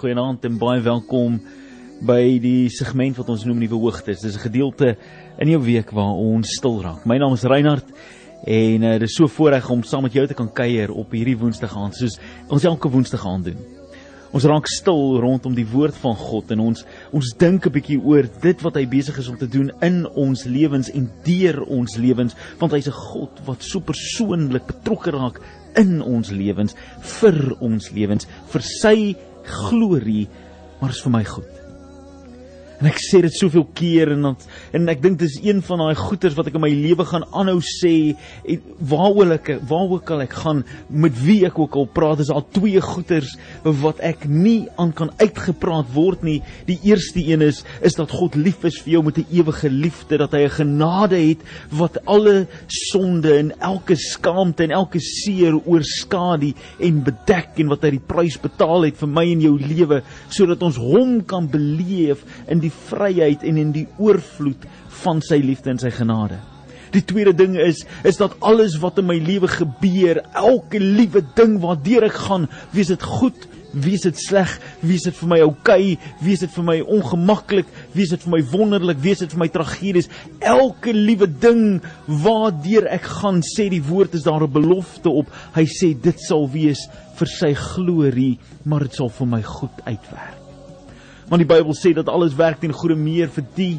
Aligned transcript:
Goeienaand 0.00 0.46
en 0.48 0.54
baie 0.56 0.80
welkom 0.80 1.34
by 2.08 2.38
die 2.40 2.70
segment 2.72 3.18
wat 3.20 3.28
ons 3.34 3.42
noem 3.44 3.58
Nuwe 3.60 3.76
Hoogtes. 3.82 4.22
Dis 4.22 4.36
'n 4.38 4.46
gedeelte 4.48 4.96
in 5.36 5.48
jou 5.48 5.60
week 5.60 5.90
waar 5.92 6.16
ons 6.16 6.56
stil 6.56 6.80
raak. 6.80 7.04
My 7.04 7.18
naam 7.18 7.34
is 7.34 7.44
Reinhard 7.44 7.84
en 8.46 8.82
uh, 8.82 8.92
dit 8.92 9.02
is 9.02 9.14
so 9.14 9.28
voorreg 9.28 9.68
om 9.68 9.82
saam 9.82 10.02
met 10.02 10.14
jou 10.14 10.26
te 10.26 10.32
kan 10.32 10.48
kuier 10.48 10.90
op 10.90 11.12
hierdie 11.12 11.36
Woensdag 11.36 11.76
aand 11.76 11.94
soos 11.94 12.18
ons 12.48 12.64
elke 12.64 12.88
Woensdag 12.88 13.26
aand 13.26 13.44
doen. 13.44 13.58
Ons 14.32 14.44
raak 14.44 14.66
stil 14.66 15.20
rondom 15.20 15.54
die 15.54 15.66
woord 15.66 15.94
van 16.00 16.16
God 16.16 16.50
en 16.50 16.60
ons 16.60 16.86
ons 17.12 17.34
dink 17.36 17.66
'n 17.66 17.72
bietjie 17.72 18.00
oor 18.00 18.24
dit 18.40 18.62
wat 18.62 18.76
hy 18.76 18.86
besig 18.86 19.18
is 19.18 19.28
om 19.28 19.36
te 19.36 19.48
doen 19.48 19.70
in 19.82 20.06
ons 20.06 20.44
lewens 20.44 20.88
en 20.88 21.10
deur 21.24 21.60
ons 21.68 21.98
lewens 21.98 22.34
want 22.58 22.72
hy's 22.72 22.88
'n 22.88 22.92
God 22.92 23.40
wat 23.44 23.62
so 23.62 23.80
persoonlik 23.80 24.66
betrokke 24.66 25.10
raak 25.10 25.42
in 25.76 26.00
ons 26.00 26.30
lewens 26.30 26.74
vir 27.20 27.56
ons 27.60 27.90
lewens 27.92 28.26
vir 28.48 28.62
sy 28.62 29.14
glorie 29.44 30.28
maar 30.80 30.90
is 30.90 31.02
vir 31.04 31.14
my 31.14 31.24
goed 31.24 31.59
En 32.80 32.88
ek 32.88 33.00
sê 33.04 33.20
dit 33.20 33.34
soveel 33.36 33.66
keer 33.76 34.14
en 34.14 34.22
dan 34.30 34.36
en 34.76 34.88
ek 34.88 35.02
dink 35.04 35.18
dis 35.20 35.34
een 35.44 35.58
van 35.66 35.82
daai 35.82 35.98
goeters 35.98 36.36
wat 36.38 36.46
ek 36.48 36.54
in 36.56 36.62
my 36.64 36.70
lewe 36.72 37.04
gaan 37.04 37.26
aanhou 37.36 37.58
sê 37.60 37.92
waaroor 38.88 39.34
ek 39.34 39.50
waaroor 39.68 40.00
kan 40.08 40.22
ek 40.24 40.32
gaan 40.40 40.62
met 40.88 41.18
wie 41.20 41.42
ek 41.44 41.58
ook 41.60 41.76
al 41.76 41.90
praat 41.92 42.22
is 42.24 42.30
al 42.32 42.46
twee 42.56 42.80
goeters 42.80 43.34
wat 43.82 44.00
ek 44.00 44.24
nie 44.24 44.70
aan 44.80 44.94
kan 44.96 45.12
uitgepraat 45.20 45.90
word 45.92 46.24
nie. 46.24 46.38
Die 46.70 46.78
eerste 46.88 47.20
een 47.20 47.44
is 47.44 47.60
is 47.84 47.98
dat 47.98 48.14
God 48.16 48.38
lief 48.40 48.64
is 48.64 48.80
vir 48.80 48.94
jou 48.96 49.02
met 49.04 49.18
'n 49.18 49.26
ewige 49.28 49.68
liefde, 49.68 50.16
dat 50.16 50.32
hy 50.32 50.44
'n 50.44 50.56
genade 50.56 51.20
het 51.20 51.44
wat 51.70 51.98
alle 52.06 52.46
sonde 52.66 53.36
en 53.38 53.52
elke 53.60 53.96
skaamte 53.96 54.64
en 54.64 54.70
elke 54.70 55.00
seer 55.00 55.52
oorskadu 55.66 56.54
en 56.80 57.04
bedek 57.04 57.58
en 57.58 57.68
wat 57.68 57.82
hy 57.82 57.90
die 57.90 58.06
prys 58.06 58.40
betaal 58.40 58.84
het 58.84 58.96
vir 58.96 59.08
my 59.08 59.26
en 59.32 59.40
jou 59.40 59.58
lewe 59.58 60.02
sodat 60.28 60.62
ons 60.62 60.76
hom 60.76 61.24
kan 61.24 61.46
beleef 61.46 62.24
in 62.48 62.60
die 62.60 62.69
die 62.70 62.78
vryheid 62.88 63.44
en 63.46 63.58
in 63.60 63.74
die 63.74 63.88
oorvloed 63.98 64.64
van 65.02 65.20
sy 65.24 65.40
liefde 65.42 65.74
en 65.74 65.82
sy 65.82 65.92
genade. 65.94 66.40
Die 66.94 67.04
tweede 67.06 67.34
ding 67.36 67.54
is 67.60 67.84
is 68.06 68.18
dat 68.18 68.34
alles 68.42 68.76
wat 68.82 68.98
in 68.98 69.06
my 69.10 69.18
lewe 69.22 69.48
gebeur, 69.50 70.24
elke 70.34 70.80
liewe 70.82 71.22
ding 71.38 71.60
waardeur 71.62 72.08
ek 72.08 72.18
gaan, 72.26 72.48
wees 72.74 72.90
dit 72.90 73.04
goed, 73.06 73.46
wees 73.70 74.02
dit 74.02 74.18
sleg, 74.18 74.50
wees 74.82 75.04
dit 75.06 75.14
vir 75.20 75.30
my 75.30 75.38
oukei, 75.44 75.92
okay, 75.92 76.16
wees 76.24 76.42
dit 76.42 76.50
vir 76.56 76.66
my 76.66 76.76
ongemaklik, 76.82 77.70
wees 77.94 78.10
dit 78.10 78.26
vir 78.26 78.34
my 78.34 78.42
wonderlik, 78.50 78.98
wees 79.04 79.22
dit 79.22 79.30
vir 79.30 79.44
my 79.44 79.48
tragedies, 79.54 80.10
elke 80.42 80.94
liewe 80.96 81.30
ding 81.30 81.62
waardeur 82.24 82.90
ek 82.90 83.06
gaan, 83.20 83.38
sê 83.46 83.68
die 83.70 83.84
woord 83.86 84.18
is 84.18 84.26
daar 84.26 84.42
'n 84.42 84.50
belofte 84.50 85.10
op. 85.10 85.30
Hy 85.54 85.66
sê 85.70 85.94
dit 85.94 86.18
sal 86.26 86.50
wees 86.50 86.88
vir 87.14 87.28
sy 87.28 87.54
glorie, 87.54 88.38
maar 88.64 88.80
dit 88.80 88.94
sal 88.94 89.08
vir 89.08 89.26
my 89.26 89.42
goed 89.42 89.78
uitwerk. 89.86 90.39
Want 91.30 91.44
die 91.44 91.48
Bybel 91.48 91.76
sê 91.78 91.94
dat 91.94 92.10
alles 92.10 92.34
werk 92.38 92.60
ten 92.60 92.74
goeie 92.74 92.98
meer 92.98 93.30
vir 93.30 93.46
die 93.54 93.74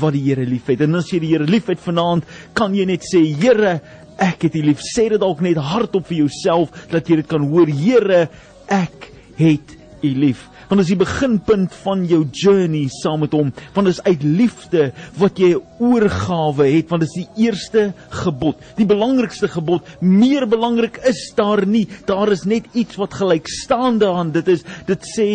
wat 0.00 0.14
die 0.14 0.22
Here 0.28 0.46
liefhet. 0.46 0.84
En 0.86 0.94
as 0.98 1.10
jy 1.12 1.20
die 1.22 1.32
Here 1.34 1.46
liefhet 1.48 1.82
vanaand, 1.82 2.26
kan 2.56 2.74
jy 2.74 2.86
net 2.88 3.06
sê, 3.06 3.24
Here, 3.34 3.80
ek 4.22 4.46
het 4.48 4.58
U 4.58 4.62
lief. 4.62 4.82
Sê 4.94 5.08
dit 5.10 5.20
dalk 5.20 5.42
net 5.44 5.58
hardop 5.58 6.06
vir 6.10 6.24
jouself 6.24 6.74
dat 6.92 7.10
jy 7.10 7.18
dit 7.22 7.30
kan 7.30 7.46
hoor. 7.50 7.70
Here, 7.70 8.26
ek 8.70 9.10
het 9.40 9.74
U 10.04 10.12
lief. 10.22 10.48
Want 10.68 10.80
dis 10.80 10.94
die 10.94 11.02
beginpunt 11.02 11.74
van 11.82 12.06
jou 12.08 12.22
journey 12.32 12.86
saam 12.92 13.20
met 13.24 13.34
hom. 13.36 13.50
Want 13.76 13.90
dis 13.90 14.00
uit 14.06 14.22
liefde 14.24 14.88
wat 15.20 15.38
jy 15.40 15.52
oorgawe 15.82 16.66
het, 16.70 16.88
want 16.90 17.04
dis 17.04 17.18
die 17.18 17.44
eerste 17.46 17.90
gebod, 18.22 18.62
die 18.78 18.88
belangrikste 18.88 19.50
gebod. 19.52 19.86
Meer 20.00 20.48
belangrik 20.50 21.02
is 21.10 21.26
daar 21.36 21.66
nie. 21.68 21.84
Daar 22.08 22.32
is 22.32 22.46
net 22.48 22.70
iets 22.72 22.98
wat 23.00 23.18
gelyk 23.20 23.50
staan 23.50 24.00
daaraan. 24.02 24.32
Dit 24.34 24.48
is 24.56 24.64
dit 24.88 25.10
sê 25.14 25.28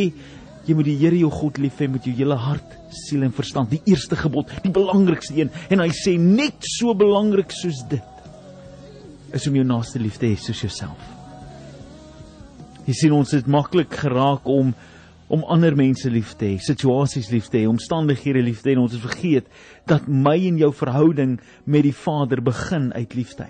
Jy 0.70 0.76
moet 0.78 0.86
die 0.86 1.00
Here 1.00 1.18
jou 1.18 1.32
God 1.34 1.58
lief 1.58 1.80
hê 1.82 1.88
met 1.90 2.06
jou 2.06 2.14
hele 2.14 2.36
hart, 2.38 2.76
siel 2.94 3.24
en 3.26 3.34
verstand. 3.34 3.72
Die 3.74 3.82
eerste 3.90 4.18
gebod, 4.20 4.52
die 4.62 4.74
belangrikste 4.74 5.34
een. 5.40 5.50
En 5.74 5.82
hy 5.82 5.90
sê 5.98 6.14
net 6.22 6.62
so 6.78 6.94
belangrik 6.98 7.50
soos 7.56 7.82
dit 7.90 8.06
is 9.34 9.46
om 9.50 9.58
jou 9.58 9.66
naaste 9.66 10.02
lief 10.02 10.18
te 10.22 10.30
hê 10.30 10.38
soos 10.42 10.62
jouself. 10.62 11.02
Jy 12.86 12.96
sien 12.98 13.14
ons 13.14 13.34
het 13.34 13.50
maklik 13.50 13.98
geraak 14.04 14.48
om 14.50 14.74
om 15.30 15.44
ander 15.54 15.76
mense 15.78 16.10
lief 16.10 16.32
te 16.40 16.48
hê, 16.48 16.56
situasies 16.58 17.28
lief 17.30 17.52
te 17.54 17.60
hê, 17.60 17.68
omstandighede 17.70 18.42
lief 18.42 18.64
te 18.64 18.72
hê 18.72 18.74
en 18.74 18.88
ons 18.88 18.96
het 18.96 19.04
vergeet 19.04 19.52
dat 19.86 20.08
my 20.10 20.34
en 20.48 20.58
jou 20.58 20.72
verhouding 20.74 21.36
met 21.70 21.86
die 21.86 21.94
Vader 21.94 22.42
begin 22.42 22.88
uit 22.96 23.14
liefde 23.14 23.46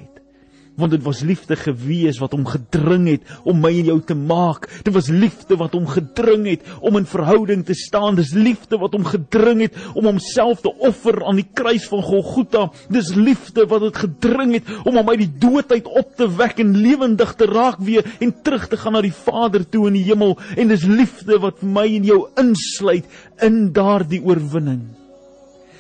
want 0.79 0.93
dit 0.95 1.03
was 1.03 1.21
liefde 1.27 1.57
gewees 1.59 2.19
wat 2.21 2.33
hom 2.35 2.45
gedring 2.47 3.07
het 3.09 3.33
om 3.43 3.59
my 3.61 3.71
en 3.81 3.91
jou 3.91 3.97
te 4.01 4.15
maak. 4.17 4.69
Dit 4.85 4.93
was 4.95 5.09
liefde 5.11 5.57
wat 5.59 5.75
hom 5.75 5.87
gedring 5.89 6.47
het 6.47 6.65
om 6.79 6.97
in 6.99 7.07
verhouding 7.09 7.65
te 7.67 7.75
staan. 7.77 8.17
Dis 8.19 8.33
liefde 8.33 8.79
wat 8.81 8.95
hom 8.95 9.07
gedring 9.07 9.65
het 9.67 9.77
om 9.93 10.07
homself 10.09 10.63
te 10.63 10.71
offer 10.71 11.21
aan 11.27 11.41
die 11.41 11.47
kruis 11.53 11.87
van 11.91 12.03
Golgotha. 12.05 12.69
Dis 12.91 13.13
liefde 13.15 13.67
wat 13.69 13.85
dit 13.87 14.03
gedring 14.05 14.55
het 14.57 14.71
om 14.83 14.95
hom 14.95 15.11
uit 15.11 15.25
die 15.25 15.33
dood 15.47 15.71
uit 15.75 15.89
op 15.89 16.15
te 16.19 16.29
wek 16.39 16.63
en 16.63 16.75
lewendig 16.77 17.35
te 17.39 17.49
raak 17.49 17.81
weer 17.83 18.07
en 18.19 18.33
terug 18.43 18.69
te 18.69 18.79
gaan 18.79 18.97
na 18.97 19.03
die 19.05 19.15
Vader 19.15 19.67
toe 19.67 19.87
in 19.91 19.99
die 19.99 20.07
hemel. 20.07 20.37
En 20.55 20.71
dis 20.71 20.87
liefde 20.87 21.39
wat 21.43 21.61
my 21.65 21.87
en 21.99 22.07
jou 22.13 22.23
insluit 22.39 23.05
in 23.45 23.69
daardie 23.75 24.23
oorwinning. 24.23 24.98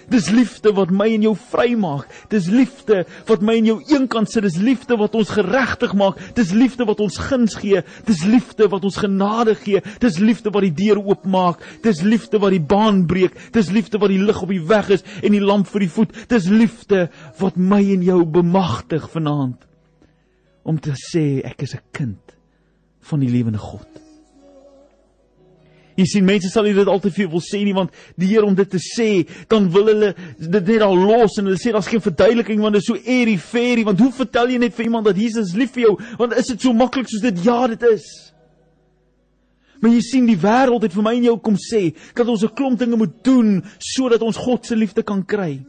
Dis 0.09 0.29
liefde 0.33 0.73
wat 0.77 0.91
my 0.91 1.07
en 1.13 1.25
jou 1.27 1.35
vrymaak. 1.37 2.07
Dis 2.31 2.47
liefde 2.51 3.03
wat 3.29 3.43
my 3.45 3.57
en 3.59 3.69
jou 3.69 3.77
eenkant 3.93 4.31
sit. 4.31 4.43
Dis 4.45 4.57
liefde 4.57 4.97
wat 4.99 5.15
ons 5.17 5.33
geregtig 5.35 5.93
maak. 5.97 6.19
Dis 6.37 6.53
liefde 6.55 6.87
wat 6.89 7.01
ons 7.03 7.19
guns 7.29 7.57
gee. 7.61 7.83
Dis 8.07 8.23
liefde 8.25 8.69
wat 8.71 8.85
ons 8.87 8.99
genade 9.01 9.55
gee. 9.61 9.83
Dis 10.01 10.19
liefde 10.21 10.53
wat 10.55 10.65
die 10.65 10.73
deur 10.81 11.01
oopmaak. 11.03 11.63
Dis 11.85 12.01
liefde 12.05 12.41
wat 12.41 12.55
die 12.55 12.63
baan 12.63 13.05
breek. 13.09 13.37
Dis 13.55 13.71
liefde 13.73 14.01
wat 14.01 14.13
die 14.13 14.21
lig 14.21 14.41
op 14.41 14.53
die 14.53 14.65
weg 14.65 14.91
is 14.97 15.05
en 15.21 15.35
die 15.35 15.43
lamp 15.43 15.69
vir 15.69 15.85
die 15.85 15.93
voet. 15.93 16.15
Dis 16.31 16.49
liefde 16.49 17.07
wat 17.39 17.57
my 17.57 17.81
en 17.95 18.05
jou 18.05 18.23
bemagtig 18.25 19.09
vanaand 19.13 19.65
om 20.69 20.77
te 20.77 20.93
sê 20.93 21.41
ek 21.45 21.63
is 21.63 21.73
'n 21.75 21.85
kind 21.91 22.35
van 23.01 23.19
die 23.19 23.29
lewende 23.29 23.57
God. 23.57 23.98
Jy 25.99 26.05
sien 26.07 26.27
mense 26.27 26.47
sal 26.51 26.63
nie 26.67 26.75
dit 26.77 26.87
altyd 26.87 27.15
vir 27.15 27.29
wil 27.33 27.43
sê 27.43 27.59
nie 27.65 27.75
want 27.75 27.91
die 28.19 28.29
Here 28.29 28.47
om 28.47 28.55
dit 28.55 28.69
te 28.71 28.79
sê, 28.79 29.25
dan 29.51 29.67
wil 29.73 29.89
hulle 29.91 30.13
dit 30.39 30.71
net 30.71 30.85
al 30.85 30.95
los 30.95 31.35
en 31.39 31.49
hulle 31.49 31.59
sê 31.59 31.73
daar's 31.75 31.89
geen 31.91 32.03
verduideliking 32.03 32.61
want 32.63 32.77
dit 32.77 32.85
is 32.85 32.89
so 32.91 32.99
airy 32.99 33.35
fairy 33.41 33.83
want 33.87 33.99
hoe 33.99 34.11
vertel 34.15 34.53
jy 34.53 34.61
net 34.63 34.75
vir 34.77 34.87
iemand 34.87 35.09
dat 35.09 35.19
Jesus 35.19 35.55
lief 35.59 35.73
vir 35.75 35.89
jou 35.89 35.95
want 36.21 36.37
is 36.39 36.51
dit 36.53 36.67
so 36.67 36.75
maklik 36.77 37.09
soos 37.11 37.25
dit 37.25 37.43
ja 37.43 37.61
dit 37.71 37.83
is. 37.91 38.07
Maar 39.79 39.95
jy 39.95 40.03
sien 40.03 40.27
die 40.27 40.39
wêreld 40.39 40.83
het 40.83 40.95
vir 40.95 41.05
my 41.05 41.15
en 41.17 41.27
jou 41.29 41.35
kom 41.43 41.59
sê 41.59 41.89
dat 42.15 42.27
ons 42.27 42.43
'n 42.43 42.55
klomp 42.55 42.79
dinge 42.79 42.95
moet 42.95 43.23
doen 43.23 43.63
sodat 43.79 44.21
ons 44.21 44.37
God 44.37 44.65
se 44.65 44.75
liefde 44.75 45.03
kan 45.03 45.25
kry. 45.25 45.59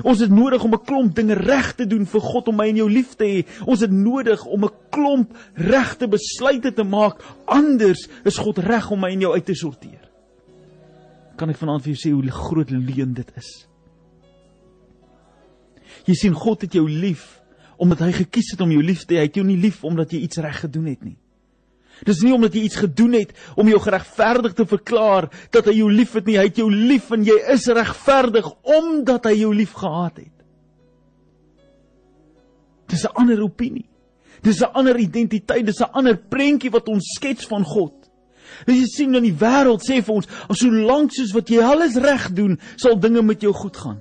Ons 0.00 0.22
het 0.24 0.30
nodig 0.32 0.64
om 0.64 0.72
'n 0.74 0.84
klomp 0.84 1.14
dinge 1.14 1.34
reg 1.34 1.74
te 1.74 1.86
doen 1.86 2.06
vir 2.06 2.20
God 2.20 2.48
om 2.48 2.56
my 2.56 2.68
en 2.68 2.76
jou 2.76 2.90
lief 2.90 3.14
te 3.14 3.24
hê. 3.24 3.64
Ons 3.66 3.80
het 3.80 3.90
nodig 3.90 4.44
om 4.44 4.64
'n 4.64 4.74
klomp 4.90 5.36
regte 5.54 6.08
besluite 6.08 6.72
te 6.72 6.82
maak. 6.82 7.20
Anders 7.44 8.08
is 8.24 8.38
God 8.38 8.58
reg 8.58 8.90
om 8.90 9.00
my 9.00 9.10
en 9.10 9.20
jou 9.20 9.34
uit 9.34 9.44
te 9.44 9.54
sorteer. 9.54 10.10
Kan 11.36 11.50
ek 11.50 11.56
vanaand 11.56 11.82
vir 11.82 11.92
jou 11.92 12.00
sê 12.00 12.12
hoe 12.12 12.30
groot 12.30 12.70
leuen 12.70 13.14
dit 13.14 13.32
is? 13.36 13.68
Jy 16.04 16.14
sien 16.14 16.34
God 16.34 16.62
het 16.62 16.72
jou 16.72 16.88
lief 16.88 17.42
omdat 17.76 17.98
hy 17.98 18.12
gekies 18.12 18.50
het 18.50 18.60
om 18.60 18.70
jou 18.70 18.82
lief 18.82 19.04
te 19.04 19.14
hê. 19.14 19.18
Hy 19.18 19.26
het 19.26 19.34
jou 19.34 19.46
nie 19.46 19.56
lief 19.56 19.84
omdat 19.84 20.12
jy 20.12 20.18
iets 20.18 20.36
reg 20.36 20.60
gedoen 20.60 20.86
het 20.86 21.04
nie. 21.04 21.21
Dis 22.06 22.22
nie 22.24 22.34
omdat 22.34 22.54
jy 22.54 22.64
iets 22.66 22.80
gedoen 22.82 23.14
het 23.20 23.32
om 23.56 23.68
jou 23.70 23.78
geregverdig 23.82 24.56
te 24.58 24.66
verklaar 24.66 25.28
dat 25.54 25.68
hy 25.70 25.76
jou 25.78 25.90
liefhet 25.92 26.26
nie. 26.26 26.38
Hy 26.40 26.48
het 26.48 26.58
jou 26.58 26.68
lief 26.70 27.10
en 27.14 27.24
jy 27.26 27.38
is 27.54 27.68
regverdig 27.70 28.48
omdat 28.62 29.28
hy 29.30 29.36
jou 29.44 29.52
liefgehad 29.54 30.16
het. 30.24 30.36
Dis 32.88 33.04
'n 33.04 33.14
ander 33.14 33.42
opinie. 33.42 33.88
Dis 34.42 34.60
'n 34.60 34.72
ander 34.74 34.98
identiteit, 34.98 35.66
dis 35.66 35.80
'n 35.80 35.92
ander 35.92 36.16
prentjie 36.16 36.70
wat 36.70 36.88
ons 36.88 37.14
skets 37.16 37.46
van 37.46 37.64
God. 37.64 37.94
Jy 38.66 38.84
sien 38.86 39.14
in 39.14 39.22
die 39.22 39.38
wêreld 39.38 39.82
sê 39.82 40.02
vir 40.02 40.14
ons, 40.14 40.28
solank 40.50 41.12
soos 41.12 41.32
wat 41.32 41.48
jy 41.48 41.62
alles 41.62 41.96
reg 41.96 42.32
doen, 42.32 42.58
sal 42.76 42.98
dinge 42.98 43.22
met 43.22 43.40
jou 43.40 43.52
goed 43.52 43.76
gaan. 43.76 44.00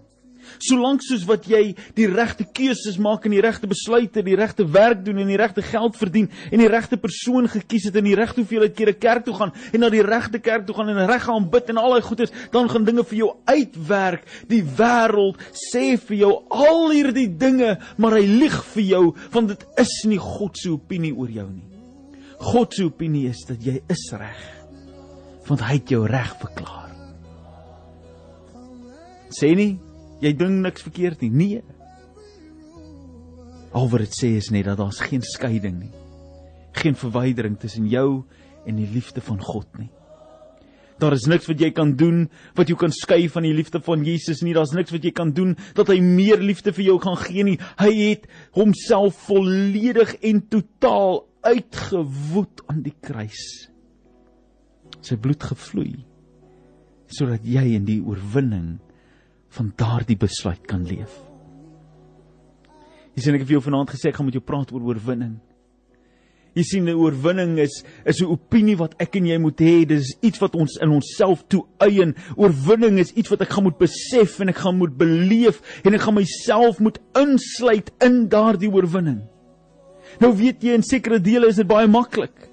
Solank 0.62 1.02
soos 1.06 1.24
wat 1.30 1.48
jy 1.50 1.74
die 1.98 2.08
regte 2.12 2.46
keuses 2.46 3.00
maak 3.02 3.25
en 3.25 3.34
die 3.34 3.42
regte 3.44 3.69
besluite, 3.69 4.24
die 4.25 4.38
regte 4.38 4.66
werk 4.69 5.04
doen 5.06 5.22
en 5.24 5.31
die 5.31 5.40
regte 5.40 5.63
geld 5.66 5.98
verdien 5.98 6.30
en 6.52 6.62
die 6.62 6.69
regte 6.69 7.00
persoon 7.02 7.50
gekies 7.50 7.88
het 7.90 7.98
en 7.98 8.08
die 8.10 8.18
regte 8.18 8.44
hoeveelheid 8.44 8.75
kere 8.78 8.94
kerk 8.94 9.25
toe 9.25 9.36
gaan 9.38 9.54
en 9.72 9.84
na 9.84 9.90
die 9.94 10.04
regte 10.06 10.42
kerk 10.44 10.68
toe 10.68 10.75
gaan 10.78 10.92
en 10.94 11.02
reg 11.10 11.25
gaan 11.25 11.50
bid 11.52 11.72
en 11.74 11.81
al 11.81 11.96
daai 11.96 12.06
goeders, 12.06 12.34
dan 12.54 12.69
gaan 12.69 12.86
dinge 12.88 13.06
vir 13.10 13.19
jou 13.24 13.30
uitwerk. 13.50 14.25
Die 14.52 14.62
wêreld 14.63 15.42
sê 15.58 15.96
vir 15.98 16.18
jou 16.22 16.31
al 16.54 16.94
hierdie 16.94 17.30
dinge, 17.42 17.75
maar 17.98 18.18
hy 18.19 18.25
lieg 18.30 18.58
vir 18.75 18.86
jou 18.86 19.04
want 19.34 19.54
dit 19.54 19.68
is 19.81 19.94
nie 20.10 20.22
God 20.22 20.58
se 20.60 20.72
opinie 20.74 21.13
oor 21.16 21.30
jou 21.31 21.48
nie. 21.50 21.68
God 22.42 22.74
se 22.74 22.86
opinie 22.88 23.28
is 23.30 23.44
dat 23.50 23.62
jy 23.66 23.80
is 23.92 24.08
reg. 24.18 24.42
Want 25.50 25.63
hy 25.66 25.78
het 25.78 25.94
jou 25.94 26.06
reg 26.10 26.36
verklaar. 26.42 26.90
Sê 29.31 29.54
nie 29.56 29.72
jy 30.22 30.34
doen 30.38 30.62
niks 30.62 30.86
verkeerd 30.86 31.24
nie. 31.26 31.32
Nee. 31.32 31.62
Al 33.72 33.88
wat 33.92 34.04
dit 34.04 34.18
sê 34.18 34.34
is 34.38 34.52
net 34.52 34.68
dat 34.68 34.80
daar's 34.82 35.00
geen 35.04 35.24
skeiding 35.24 35.80
nie. 35.80 35.94
Geen 36.78 36.96
verwydering 36.96 37.58
tussen 37.60 37.88
jou 37.92 38.24
en 38.68 38.78
die 38.78 38.90
liefde 38.92 39.24
van 39.24 39.40
God 39.42 39.68
nie. 39.80 39.90
Daar 41.02 41.16
is 41.16 41.26
niks 41.26 41.48
wat 41.50 41.62
jy 41.62 41.72
kan 41.74 41.96
doen 41.98 42.28
wat 42.58 42.70
jou 42.70 42.78
kan 42.78 42.94
skei 42.94 43.26
van 43.32 43.48
die 43.48 43.56
liefde 43.58 43.82
van 43.82 44.04
Jesus 44.06 44.44
nie. 44.46 44.54
Daar's 44.54 44.76
niks 44.78 44.94
wat 44.94 45.06
jy 45.08 45.14
kan 45.18 45.32
doen 45.34 45.56
dat 45.78 45.90
hy 45.90 45.98
meer 46.04 46.42
liefde 46.44 46.76
vir 46.78 46.92
jou 46.92 47.00
gaan 47.02 47.18
gee 47.24 47.46
nie. 47.48 47.58
Hy 47.82 47.92
het 47.96 48.28
homself 48.58 49.18
volledig 49.26 50.14
en 50.22 50.44
totaal 50.52 51.24
uitgewoed 51.48 52.62
aan 52.70 52.84
die 52.86 52.96
kruis. 53.02 53.48
Sy 55.02 55.18
bloed 55.18 55.42
gevloei 55.52 56.06
sodat 57.12 57.44
jy 57.44 57.74
in 57.76 57.84
die 57.84 58.00
oorwinning 58.00 58.78
van 59.57 59.71
daardie 59.80 60.18
besluit 60.19 60.63
kan 60.68 60.83
leef. 60.88 61.19
Jy 63.15 63.24
sien 63.25 63.36
ek 63.36 63.44
het 63.44 63.50
vir 63.50 63.57
jou 63.59 63.65
vanaand 63.68 63.92
gesê 63.92 64.12
ek 64.12 64.19
gaan 64.19 64.30
met 64.30 64.38
jou 64.38 64.44
praat 64.44 64.71
oor 64.71 64.86
oorwinning. 64.88 65.39
Jy 66.56 66.63
sien 66.68 66.83
'n 66.83 67.00
oorwinning 67.00 67.59
is 67.59 67.83
is 68.06 68.21
'n 68.21 68.27
opinie 68.27 68.75
wat 68.75 68.95
ek 69.00 69.15
en 69.15 69.25
jy 69.25 69.38
moet 69.38 69.59
hê. 69.59 69.88
Dit 69.88 70.00
is 70.00 70.15
iets 70.21 70.39
wat 70.39 70.56
ons 70.56 70.77
in 70.81 70.89
onsself 70.89 71.44
toe 71.48 71.63
eien. 71.80 72.15
Oorwinning 72.36 73.00
is 73.00 73.13
iets 73.13 73.30
wat 73.30 73.42
ek 73.42 73.50
gaan 73.50 73.63
moet 73.63 73.77
besef 73.77 74.39
en 74.39 74.50
ek 74.50 74.57
gaan 74.57 74.77
moet 74.77 74.98
beleef 74.98 75.62
en 75.86 75.94
ek 75.94 76.01
gaan 76.01 76.15
myself 76.15 76.80
moet 76.80 77.00
insluit 77.15 77.92
in 78.01 78.27
daardie 78.27 78.71
oorwinning. 78.71 79.21
Nou 80.19 80.36
weet 80.36 80.62
jy 80.63 80.74
in 80.74 80.83
sekere 80.83 81.19
dele 81.19 81.48
is 81.48 81.56
dit 81.56 81.68
baie 81.68 81.88
maklik 81.88 82.50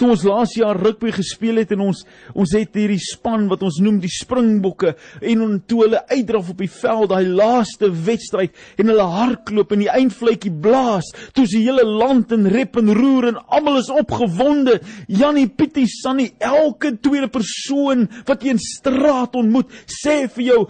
toe 0.00 0.08
ons 0.14 0.24
laas 0.24 0.54
jaar 0.56 0.78
rugby 0.80 1.12
gespeel 1.12 1.60
het 1.60 1.74
en 1.76 1.84
ons 1.90 2.02
ons 2.32 2.54
het 2.56 2.76
hierdie 2.78 3.00
span 3.02 3.46
wat 3.50 3.62
ons 3.66 3.80
noem 3.84 3.98
die 4.00 4.12
Springbokke 4.12 4.94
en 5.20 5.44
on, 5.44 5.56
toe 5.68 5.82
hulle 5.84 6.00
uitdraf 6.08 6.50
op 6.54 6.62
die 6.64 6.70
veld 6.72 7.12
daai 7.12 7.28
laaste 7.28 7.90
wedstryd 8.08 8.56
en 8.80 8.92
hulle 8.92 9.08
hardloop 9.12 9.74
en 9.76 9.84
die 9.84 9.92
eindvletjie 9.92 10.54
blaas 10.64 11.10
toe 11.36 11.44
se 11.50 11.60
hele 11.60 11.84
land 11.84 12.32
in 12.36 12.48
rep 12.50 12.78
en 12.80 12.92
roer 12.96 13.30
en 13.30 13.40
almal 13.50 13.80
is 13.80 13.90
opgewonde. 13.92 14.78
Jannie 15.08 15.48
Pietie 15.52 15.88
Sannie 15.90 16.30
elke 16.38 16.94
tweede 17.02 17.28
persoon 17.32 18.06
wat 18.28 18.44
jy 18.44 18.56
in 18.56 18.62
straat 18.62 19.36
ontmoet 19.36 19.72
sê 19.90 20.22
vir 20.36 20.46
jou 20.46 20.60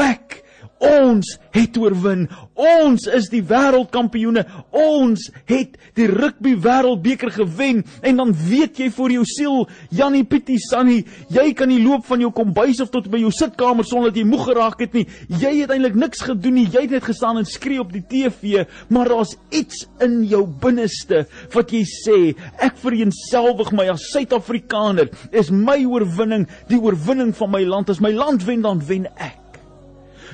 ek 0.00 0.40
Ons 0.82 1.36
het 1.54 1.76
oorwin. 1.78 2.24
Ons 2.58 3.04
is 3.06 3.28
die 3.30 3.42
wêreldkampioene. 3.46 4.42
Ons 4.74 5.28
het 5.50 5.76
die 5.98 6.08
rugby 6.10 6.54
wêreldbeker 6.62 7.30
gewen 7.36 7.82
en 8.02 8.18
dan 8.18 8.32
weet 8.34 8.80
jy 8.82 8.88
vir 8.94 9.14
jou 9.16 9.24
siel, 9.28 9.58
Jannie 9.94 10.24
Pietie 10.26 10.58
Sannie, 10.62 11.04
jy 11.32 11.52
kan 11.56 11.70
nie 11.70 11.80
loop 11.82 12.06
van 12.08 12.22
jou 12.24 12.32
kombuis 12.34 12.80
of 12.82 12.90
tot 12.94 13.06
by 13.12 13.20
jou 13.22 13.30
sitkamer 13.34 13.86
sonder 13.86 14.10
dat 14.10 14.20
jy 14.20 14.26
moeg 14.28 14.46
geraak 14.48 14.82
het 14.82 14.96
nie. 14.96 15.04
Jy 15.28 15.52
het 15.60 15.74
eintlik 15.74 15.98
niks 15.98 16.24
gedoen 16.26 16.58
nie. 16.58 16.66
Jy 16.72 16.86
het 16.86 16.96
net 16.96 17.06
gestaan 17.06 17.38
en 17.40 17.48
skree 17.48 17.82
op 17.82 17.92
die 17.94 18.02
TV, 18.08 18.64
maar 18.92 19.12
daar's 19.12 19.36
iets 19.54 19.84
in 20.02 20.22
jou 20.30 20.44
binneste 20.62 21.26
wat 21.54 21.74
jy 21.74 21.84
sê, 21.88 22.18
ek 22.62 22.80
vereenselwig 22.82 23.70
my 23.76 23.86
as 23.92 24.08
Suid-Afrikaner. 24.12 25.12
Is 25.30 25.52
my 25.54 25.78
oorwinning 25.86 26.48
die 26.70 26.80
oorwinning 26.80 27.34
van 27.38 27.54
my 27.54 27.62
land. 27.68 27.92
As 27.92 28.02
my 28.02 28.12
land 28.16 28.46
wen, 28.48 28.64
dan 28.66 28.82
wen 28.88 29.06
ek. 29.16 29.41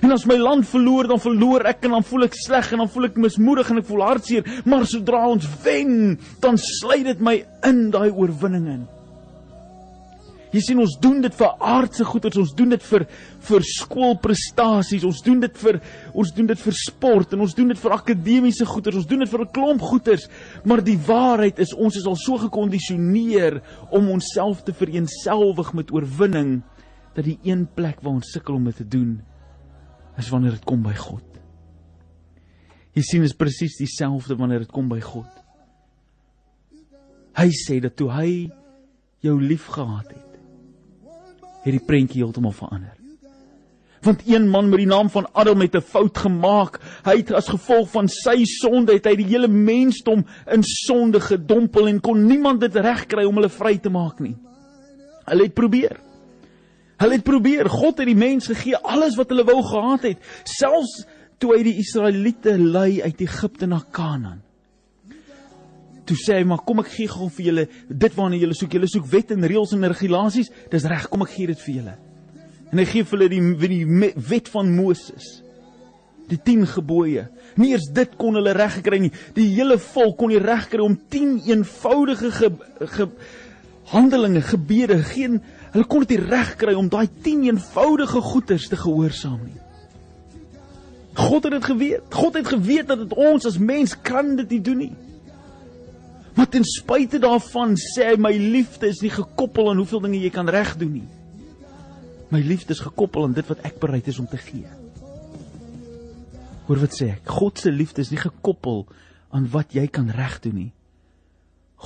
En 0.02 0.12
as 0.14 0.26
my 0.28 0.36
land 0.38 0.66
verloor, 0.68 1.08
dan 1.10 1.20
verloor 1.22 1.66
ek 1.70 1.88
en 1.88 1.96
dan 1.96 2.06
voel 2.06 2.28
ek 2.28 2.36
sleg 2.38 2.70
en 2.72 2.84
dan 2.84 2.92
voel 2.92 3.08
ek 3.08 3.18
mismoedig 3.18 3.72
en 3.72 3.80
ek 3.80 3.88
voel 3.88 4.04
hartseer, 4.06 4.46
maar 4.68 4.86
sodra 4.86 5.24
ons 5.30 5.48
wen, 5.64 6.14
dan 6.42 6.60
sluit 6.60 7.08
dit 7.08 7.24
my 7.24 7.40
in 7.66 7.88
daai 7.94 8.10
oorwinning 8.12 8.70
in. 8.76 8.86
Jy 10.48 10.62
sien 10.64 10.78
ons 10.80 10.94
doen 11.02 11.18
dit 11.20 11.34
vir 11.36 11.64
aardse 11.70 12.04
goeders, 12.08 12.38
ons 12.40 12.54
doen 12.56 12.70
dit 12.72 12.84
vir 12.88 13.04
vir 13.50 13.66
skoolprestasies, 13.68 15.04
ons 15.04 15.20
doen 15.26 15.42
dit 15.44 15.58
vir 15.60 15.80
ons 16.14 16.30
doen 16.38 16.48
dit 16.48 16.62
vir 16.62 16.76
sport 16.78 17.34
en 17.36 17.44
ons 17.44 17.56
doen 17.58 17.68
dit 17.74 17.82
vir 17.82 17.96
akademiese 17.98 18.64
goeders, 18.68 18.96
ons 19.02 19.10
doen 19.10 19.26
dit 19.26 19.32
vir 19.34 19.44
'n 19.44 19.52
klomp 19.52 19.82
goeders, 19.82 20.28
maar 20.64 20.80
die 20.80 20.96
waarheid 20.96 21.58
is 21.58 21.74
ons 21.74 21.96
is 21.96 22.06
al 22.06 22.16
so 22.16 22.38
gekondisioneer 22.38 23.60
om 23.92 24.08
onsself 24.08 24.64
te 24.64 24.72
vereenselwig 24.72 25.74
met 25.74 25.92
oorwinning 25.92 26.62
dat 27.14 27.24
die 27.24 27.38
een 27.44 27.68
plek 27.74 28.00
waar 28.00 28.14
ons 28.14 28.32
sukkel 28.32 28.54
om 28.54 28.64
dit 28.64 28.76
te 28.76 28.88
doen 28.88 29.20
is 30.19 30.29
wanneer 30.32 30.56
dit 30.56 30.67
kom 30.67 30.82
by 30.82 30.94
God. 30.99 31.25
Jy 32.97 33.05
sien 33.06 33.26
is 33.26 33.37
presies 33.37 33.79
dieselfde 33.79 34.37
wanneer 34.38 34.65
dit 34.65 34.73
kom 34.75 34.88
by 34.91 35.00
God. 35.05 35.31
Hy 37.38 37.50
sê 37.55 37.79
dat 37.82 37.94
toe 37.99 38.11
hy 38.11 38.31
jou 39.23 39.37
liefgehad 39.38 40.09
het, 40.11 40.38
het 41.62 41.75
die 41.75 41.85
prentjie 41.85 42.25
heeltemal 42.25 42.55
verander. 42.56 42.97
Want 44.03 44.23
een 44.26 44.47
man 44.50 44.69
met 44.70 44.79
die 44.79 44.91
naam 44.91 45.11
van 45.11 45.26
Adam 45.35 45.61
het 45.61 45.75
'n 45.75 45.81
fout 45.82 46.19
gemaak. 46.19 46.79
Hy 47.05 47.17
het 47.17 47.32
as 47.32 47.49
gevolg 47.49 47.91
van 47.91 48.09
sy 48.09 48.44
sonde 48.44 48.93
het 48.93 49.05
hy 49.05 49.17
die 49.17 49.26
hele 49.26 49.49
mensdom 49.49 50.25
in 50.47 50.62
sonde 50.62 51.20
gedompel 51.20 51.88
en 51.88 52.00
kon 52.00 52.26
niemand 52.26 52.61
dit 52.61 52.75
regkry 52.75 53.25
om 53.25 53.35
hulle 53.35 53.49
vry 53.49 53.79
te 53.79 53.91
maak 53.91 54.20
nie. 54.20 54.37
Hulle 55.26 55.43
het 55.43 55.55
probeer. 55.55 56.07
Hulle 56.98 57.18
het 57.18 57.24
probeer, 57.26 57.68
God 57.70 58.00
het 58.02 58.08
die 58.10 58.18
mens 58.18 58.48
gegee 58.50 58.78
alles 58.82 59.16
wat 59.18 59.30
hulle 59.30 59.46
wou 59.46 59.60
gehad 59.62 60.08
het, 60.10 60.28
selfs 60.48 61.04
toe 61.38 61.54
hy 61.54 61.62
die 61.68 61.78
Israeliete 61.78 62.56
lei 62.58 62.98
uit 63.04 63.22
Egipte 63.22 63.68
na 63.70 63.78
Kanaan. 63.94 64.42
Toe 66.08 66.16
sê 66.16 66.38
hy, 66.38 66.44
"Maar 66.44 66.64
kom 66.64 66.80
ek 66.80 66.88
gee 66.88 67.06
gou 67.06 67.28
vir 67.28 67.44
julle 67.46 67.68
dit 67.88 68.14
waarna 68.14 68.36
julle 68.36 68.54
soek. 68.54 68.72
Julle 68.72 68.88
soek 68.88 69.06
wet 69.06 69.30
en 69.30 69.44
reëls 69.44 69.72
en 69.72 69.84
regulasies. 69.84 70.50
Dis 70.70 70.84
reg, 70.84 71.08
kom 71.08 71.22
ek 71.22 71.28
gee 71.28 71.46
dit 71.46 71.60
vir 71.60 71.74
julle." 71.74 71.98
En 72.72 72.78
hy 72.78 72.84
gee 72.84 73.04
vir 73.04 73.18
hulle 73.18 73.28
die 73.28 73.68
die 73.68 74.12
wet 74.28 74.48
van 74.48 74.74
Moses. 74.74 75.42
Die 76.28 76.38
10 76.42 76.66
gebooie. 76.66 77.28
Nie 77.56 77.72
eers 77.72 77.88
dit 77.92 78.16
kon 78.16 78.34
hulle 78.34 78.52
reg 78.52 78.74
gekry 78.74 78.98
nie. 78.98 79.12
Die 79.34 79.54
hele 79.54 79.78
volk 79.78 80.18
kon 80.18 80.28
nie 80.28 80.38
reg 80.38 80.68
kry 80.68 80.80
om 80.84 80.98
10 81.08 81.40
eenvoudige 81.46 82.30
ge, 82.30 82.50
ge, 82.80 83.08
handelinge, 83.93 84.43
gebede, 84.43 85.02
geen 85.02 85.40
Hulle 85.73 85.85
kon 85.85 86.05
dit 86.05 86.20
reg 86.31 86.55
kry 86.61 86.75
om 86.79 86.88
daai 86.88 87.08
10 87.25 87.44
eenvoudige 87.50 88.20
goeders 88.25 88.69
te 88.70 88.76
gehoorsaam 88.79 89.40
nie. 89.44 89.58
God 91.19 91.49
het 91.49 91.52
dit 91.58 91.67
geweet. 91.67 92.14
God 92.14 92.38
het 92.38 92.49
geweet 92.49 92.88
dat 92.88 93.02
dit 93.02 93.14
ons 93.19 93.46
as 93.49 93.58
mens 93.58 93.94
kan 94.06 94.37
dit 94.38 94.56
nie 94.56 94.61
doen 94.64 94.82
nie. 94.87 94.94
Maar 96.38 96.49
ten 96.49 96.64
spyte 96.64 97.19
daarvan 97.19 97.75
sê 97.82 98.12
hy 98.12 98.17
my 98.23 98.32
liefde 98.38 98.88
is 98.88 99.02
nie 99.02 99.12
gekoppel 99.12 99.73
aan 99.73 99.81
hoeveel 99.82 100.05
dinge 100.06 100.20
jy 100.23 100.31
kan 100.32 100.49
reg 100.49 100.76
doen 100.79 101.00
nie. 101.00 101.08
My 102.31 102.41
liefde 102.44 102.76
is 102.76 102.84
gekoppel 102.84 103.26
aan 103.26 103.34
dit 103.37 103.49
wat 103.50 103.64
ek 103.67 103.81
bereid 103.82 104.08
is 104.08 104.20
om 104.23 104.29
te 104.31 104.38
gee. 104.38 104.69
Hoor 106.69 106.84
wat 106.84 106.94
sê 106.94 107.11
ek? 107.17 107.26
God 107.41 107.58
se 107.58 107.73
liefde 107.73 108.05
is 108.05 108.12
nie 108.14 108.20
gekoppel 108.20 108.87
aan 109.34 109.49
wat 109.52 109.75
jy 109.75 109.88
kan 109.91 110.08
reg 110.14 110.38
doen 110.44 110.55
nie. 110.62 110.70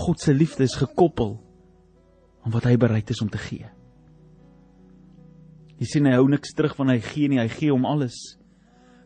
God 0.05 0.21
se 0.21 0.35
liefde 0.35 0.67
is 0.69 0.77
gekoppel 0.79 1.39
aan 2.43 2.55
wat 2.55 2.67
hy 2.69 2.77
bereid 2.81 3.11
is 3.11 3.23
om 3.23 3.31
te 3.31 3.41
gee. 3.41 3.69
Jy 5.83 5.89
sien 5.89 6.07
hy 6.07 6.15
hou 6.15 6.29
niks 6.31 6.55
terug 6.55 6.77
van 6.79 6.93
hy 6.93 7.01
gee 7.03 7.31
nie, 7.31 7.41
hy 7.43 7.49
gee 7.51 7.73
hom 7.73 7.87
alles. 7.89 8.17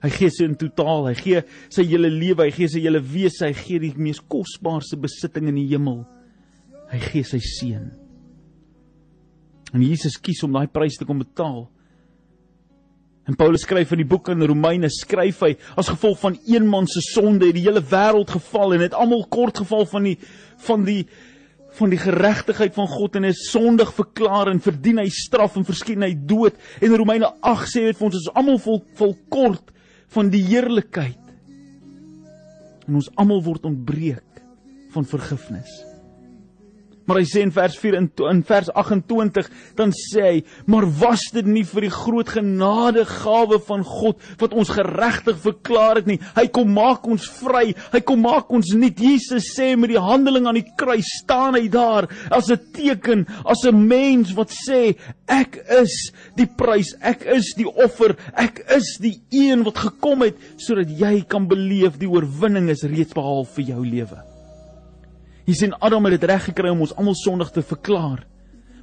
Hy 0.05 0.11
gee 0.13 0.33
sy 0.33 0.45
in 0.45 0.57
totaal, 0.61 1.09
hy 1.09 1.15
gee 1.19 1.43
sy 1.73 1.87
hele 1.89 2.11
lewe, 2.13 2.45
hy 2.45 2.53
gee 2.53 2.69
sy 2.71 2.83
hele 2.85 3.01
wese, 3.01 3.47
hy 3.49 3.55
gee 3.57 3.81
die 3.83 3.95
mees 3.97 4.21
kosbaarste 4.21 4.99
besitting 5.01 5.49
in 5.51 5.57
die 5.57 5.69
hemel. 5.71 6.03
Hy 6.93 7.01
gee 7.09 7.25
sy 7.27 7.41
seun. 7.43 7.89
En 9.73 9.83
Jesus 9.83 10.19
kies 10.23 10.45
om 10.47 10.55
daai 10.55 10.69
prys 10.71 11.01
te 11.01 11.09
kom 11.09 11.19
betaal. 11.25 11.65
En 13.27 13.35
Paulus 13.35 13.65
skryf 13.67 13.91
in 13.97 14.05
die 14.05 14.09
boek 14.09 14.29
aan 14.31 14.45
Romeine 14.47 14.89
skryf 14.93 15.41
hy 15.43 15.55
as 15.81 15.91
gevolg 15.91 16.21
van 16.21 16.37
een 16.47 16.69
man 16.71 16.87
se 16.87 17.03
sonde 17.03 17.49
het 17.49 17.57
die 17.57 17.65
hele 17.65 17.83
wêreld 17.83 18.31
geval 18.37 18.77
en 18.77 18.85
het 18.85 18.95
almal 18.95 19.25
kort 19.33 19.65
geval 19.65 19.83
van 19.91 20.07
die 20.07 20.15
van 20.69 20.85
die 20.87 21.01
van 21.77 21.93
die 21.93 22.01
geregtigheid 22.01 22.75
van 22.77 22.89
God 22.89 23.19
en 23.19 23.29
is 23.29 23.47
sondig 23.51 23.93
verklaar 23.97 24.51
en 24.53 24.63
verdien 24.65 25.01
hy 25.03 25.09
straf 25.13 25.59
en 25.59 25.67
verskyn 25.69 26.05
hy 26.07 26.13
dood. 26.29 26.57
En 26.81 26.97
Romeine 26.97 27.31
8 27.45 27.73
sê 27.73 27.85
dit 27.89 27.99
vir 27.99 28.09
ons 28.09 28.21
is 28.21 28.31
almal 28.35 28.61
vol 28.63 28.81
vol 28.99 29.17
kort 29.33 29.75
van 30.17 30.31
die 30.33 30.45
heerlikheid. 30.47 31.21
En 32.87 33.01
ons 33.01 33.11
almal 33.19 33.43
word 33.45 33.67
ontbreek 33.69 34.43
van 34.95 35.09
vergifnis. 35.09 35.96
Maar 37.07 37.21
hy 37.21 37.27
sê 37.29 37.43
in 37.47 37.53
vers 37.55 37.77
4 37.79 37.97
in, 37.99 38.09
in 38.31 38.43
vers 38.47 38.71
28 38.75 39.51
dan 39.79 39.93
sê 39.95 40.25
hy, 40.27 40.37
maar 40.67 40.87
was 41.01 41.23
dit 41.35 41.47
nie 41.47 41.63
vir 41.69 41.87
die 41.87 41.93
groot 41.95 42.33
genadegawe 42.35 43.61
van 43.69 43.85
God 43.87 44.23
wat 44.41 44.57
ons 44.57 44.73
geregtig 44.75 45.39
verklaar 45.45 46.01
het 46.01 46.11
nie. 46.11 46.19
Hy 46.37 46.47
kom 46.55 46.73
maak 46.75 47.07
ons 47.07 47.29
vry. 47.39 47.71
Hy 47.95 48.03
kom 48.07 48.25
maak 48.27 48.51
ons 48.55 48.75
nuut. 48.75 48.99
Jesus 49.07 49.53
sê 49.55 49.73
met 49.79 49.93
die 49.95 50.03
handeling 50.03 50.49
aan 50.51 50.59
die 50.59 50.67
kruis 50.79 51.09
staan 51.23 51.59
hy 51.59 51.67
daar 51.73 52.11
as 52.35 52.51
'n 52.51 52.61
teken, 52.75 53.27
as 53.45 53.65
'n 53.65 53.87
mens 53.87 54.35
wat 54.35 54.51
sê 54.51 54.97
ek 55.29 55.63
is 55.83 56.13
die 56.37 56.47
prys, 56.47 56.95
ek 57.01 57.27
is 57.27 57.55
die 57.57 57.67
offer, 57.67 58.17
ek 58.37 58.65
is 58.77 58.99
die 59.01 59.21
een 59.31 59.65
wat 59.65 59.79
gekom 59.79 60.23
het 60.23 60.37
sodat 60.57 60.91
jy 60.91 61.25
kan 61.29 61.47
beleef 61.47 61.99
die 61.99 62.11
oorwinning 62.11 62.71
is 62.71 62.85
reeds 62.85 63.15
behaal 63.15 63.45
vir 63.45 63.65
jou 63.65 63.85
lewe. 63.85 64.36
Jy 65.47 65.55
sien 65.55 65.75
Adam 65.79 66.09
het 66.09 66.17
dit 66.17 66.29
reg 66.31 66.49
gekry 66.51 66.73
om 66.75 66.83
ons 66.87 66.95
almal 66.99 67.17
sondig 67.19 67.53
te 67.55 67.63
verklaar. 67.63 68.25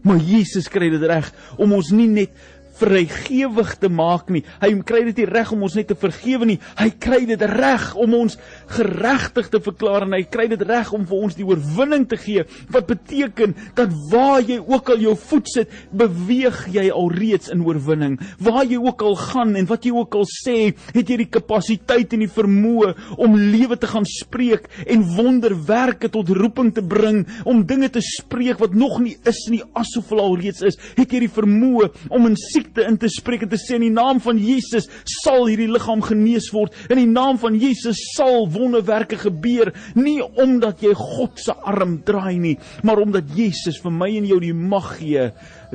Maar 0.03 0.19
Jesus 0.19 0.67
kry 0.71 0.89
dit 0.91 1.03
reg 1.07 1.29
om 1.57 1.75
ons 1.75 1.91
nie 1.95 2.09
net 2.11 2.35
vrygewig 2.79 3.75
te 3.79 3.89
maak 3.91 4.31
nie. 4.33 4.41
Hy 4.61 4.71
kry 4.87 5.03
dit 5.09 5.21
nie 5.21 5.29
reg 5.29 5.51
om 5.53 5.63
ons 5.67 5.75
net 5.77 5.91
te 5.91 5.97
vergewe 5.99 6.47
nie. 6.49 6.59
Hy 6.79 6.89
kry 7.03 7.21
dit 7.29 7.43
reg 7.53 7.91
om 7.99 8.15
ons 8.23 8.37
geregtig 8.73 9.49
te 9.53 9.61
verklaar 9.63 10.07
en 10.07 10.15
hy 10.17 10.23
kry 10.29 10.47
dit 10.51 10.61
reg 10.67 10.91
om 10.95 11.05
vir 11.09 11.25
ons 11.27 11.37
die 11.37 11.47
oorwinning 11.47 12.05
te 12.09 12.19
gee. 12.19 12.45
Wat 12.73 12.87
beteken 12.89 13.55
dat 13.77 13.93
waar 14.11 14.41
jy 14.41 14.59
ook 14.59 14.93
al 14.93 15.03
jou 15.03 15.15
voet 15.29 15.51
sit, 15.51 15.73
beweeg 15.91 16.63
jy 16.73 16.87
alreeds 16.93 17.51
in 17.53 17.63
oorwinning. 17.65 18.17
Waar 18.43 18.65
jy 18.69 18.79
ook 18.81 19.03
al 19.05 19.17
gaan 19.19 19.55
en 19.59 19.69
wat 19.69 19.85
jy 19.85 19.93
ook 19.95 20.17
al 20.19 20.27
sê, 20.29 20.57
het 20.95 21.09
jy 21.09 21.19
die 21.23 21.29
kapasiteit 21.31 22.13
en 22.15 22.25
die 22.25 22.31
vermoë 22.31 22.93
om 23.23 23.37
lewe 23.37 23.77
te 23.79 23.89
gaan 23.89 24.07
spreek 24.09 24.69
en 24.87 25.05
wonderwerke 25.15 26.09
tot 26.13 26.31
roeping 26.33 26.73
te 26.75 26.83
bring, 26.85 27.23
om 27.49 27.63
dinge 27.67 27.89
te 27.93 28.01
spreek 28.03 28.61
wat 28.61 28.75
nog 28.77 28.99
nie 29.03 29.15
is 29.29 29.43
nie 29.51 29.61
asof 29.79 30.11
hulle 30.13 30.25
alreeds 30.25 30.63
is. 30.65 30.79
Het 30.97 31.15
jy 31.15 31.23
die 31.25 31.33
vermoë 31.33 31.89
om 32.13 32.27
in 32.29 32.37
siekte 32.39 32.85
in 32.87 32.97
te 33.01 33.09
spreek 33.11 33.45
en 33.45 33.53
te 33.53 33.59
sê 33.61 33.77
in 33.77 33.87
die 33.87 33.93
naam 33.93 34.21
van 34.23 34.39
Jesus 34.41 34.89
sal 35.21 35.47
hierdie 35.49 35.69
liggaam 35.71 36.03
genees 36.05 36.49
word. 36.53 36.75
In 36.89 37.01
die 37.01 37.09
naam 37.09 37.39
van 37.41 37.57
Jesus 37.59 38.01
sal 38.13 38.47
wonderwerke 38.63 39.19
gebeur, 39.19 39.73
nie 39.99 40.19
omdat 40.23 40.81
jy 40.83 40.93
God 40.97 41.41
se 41.43 41.53
arm 41.53 41.99
draai 42.05 42.39
nie, 42.41 42.55
maar 42.83 43.03
omdat 43.03 43.29
Jesus 43.35 43.79
vir 43.83 43.93
my 43.93 44.09
en 44.17 44.27
jou 44.29 44.39
die 44.43 44.55
mag 44.55 44.95
gee 44.99 45.29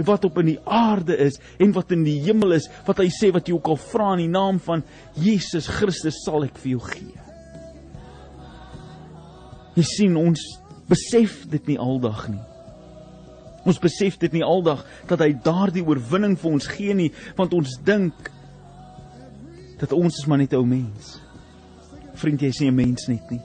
wat 0.06 0.24
op 0.28 0.38
in 0.42 0.52
die 0.52 0.60
aarde 0.64 1.16
is 1.18 1.38
en 1.60 1.72
wat 1.76 1.92
in 1.94 2.04
die 2.06 2.18
hemel 2.26 2.56
is, 2.58 2.68
wat 2.86 3.02
hy 3.02 3.08
sê 3.12 3.32
wat 3.34 3.48
jy 3.48 3.56
ook 3.56 3.72
al 3.74 3.80
vra 3.88 4.12
in 4.16 4.24
die 4.26 4.32
naam 4.32 4.60
van 4.62 4.84
Jesus 5.18 5.68
Christus 5.78 6.22
sal 6.24 6.46
ek 6.46 6.58
vir 6.62 6.76
jou 6.76 6.84
gee. 6.86 7.16
Jy 9.78 9.86
sien 9.86 10.16
ons 10.18 10.42
besef 10.88 11.44
dit 11.50 11.74
nie 11.74 11.78
aldag 11.78 12.24
nie. 12.32 12.42
Ons 13.68 13.78
besef 13.82 14.16
dit 14.18 14.38
nie 14.38 14.44
aldag 14.46 14.84
dat 15.10 15.20
hy 15.22 15.34
daardie 15.44 15.84
oorwinning 15.84 16.38
vir 16.40 16.50
ons 16.54 16.68
gee 16.72 16.94
nie, 16.96 17.10
want 17.36 17.54
ons 17.54 17.76
dink 17.84 18.32
dat 19.78 19.94
ons 19.94 20.14
is 20.18 20.26
maar 20.26 20.40
net 20.40 20.56
ou 20.58 20.64
mens. 20.66 21.18
Vriend, 22.18 22.42
jy 22.42 22.48
is 22.48 22.60
nie 22.60 22.70
'n 22.70 22.76
mens 22.76 23.08
net 23.08 23.30
nie. 23.30 23.40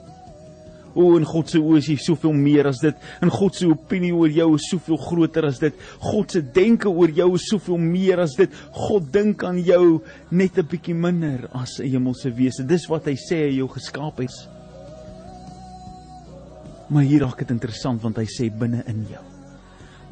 O, 0.94 1.16
in 1.16 1.24
God 1.24 1.50
se 1.50 1.58
oë 1.58 1.78
is 1.78 1.88
jy 1.88 1.96
soveel 1.96 2.32
meer 2.32 2.68
as 2.68 2.78
dit. 2.78 2.94
In 3.22 3.30
God 3.30 3.54
se 3.54 3.66
opinie 3.66 4.12
oor 4.14 4.30
jou 4.30 4.54
is 4.54 4.68
soveel 4.70 4.96
groter 4.96 5.44
as 5.44 5.58
dit. 5.58 5.74
God 5.98 6.30
se 6.30 6.40
denke 6.40 6.88
oor 6.88 7.10
jou 7.10 7.34
is 7.34 7.48
soveel 7.50 7.78
meer 7.78 8.20
as 8.20 8.36
dit. 8.36 8.50
God 8.72 9.12
dink 9.12 9.42
aan 9.42 9.58
jou 9.58 10.02
net 10.30 10.58
'n 10.58 10.66
bietjie 10.66 10.94
minder 10.94 11.48
as 11.52 11.80
'n 11.80 11.90
hemelse 11.90 12.30
wese. 12.30 12.66
Dis 12.66 12.86
wat 12.88 13.06
hy 13.06 13.16
sê 13.16 13.48
hy 13.48 13.56
jou 13.56 13.68
geskaap 13.68 14.18
het. 14.18 14.48
Maar 16.90 17.02
hier 17.02 17.20
raak 17.22 17.38
dit 17.38 17.50
interessant 17.50 18.00
want 18.02 18.16
hy 18.16 18.26
sê 18.26 18.50
binne 18.50 18.84
in 18.86 19.06
jou 19.10 19.34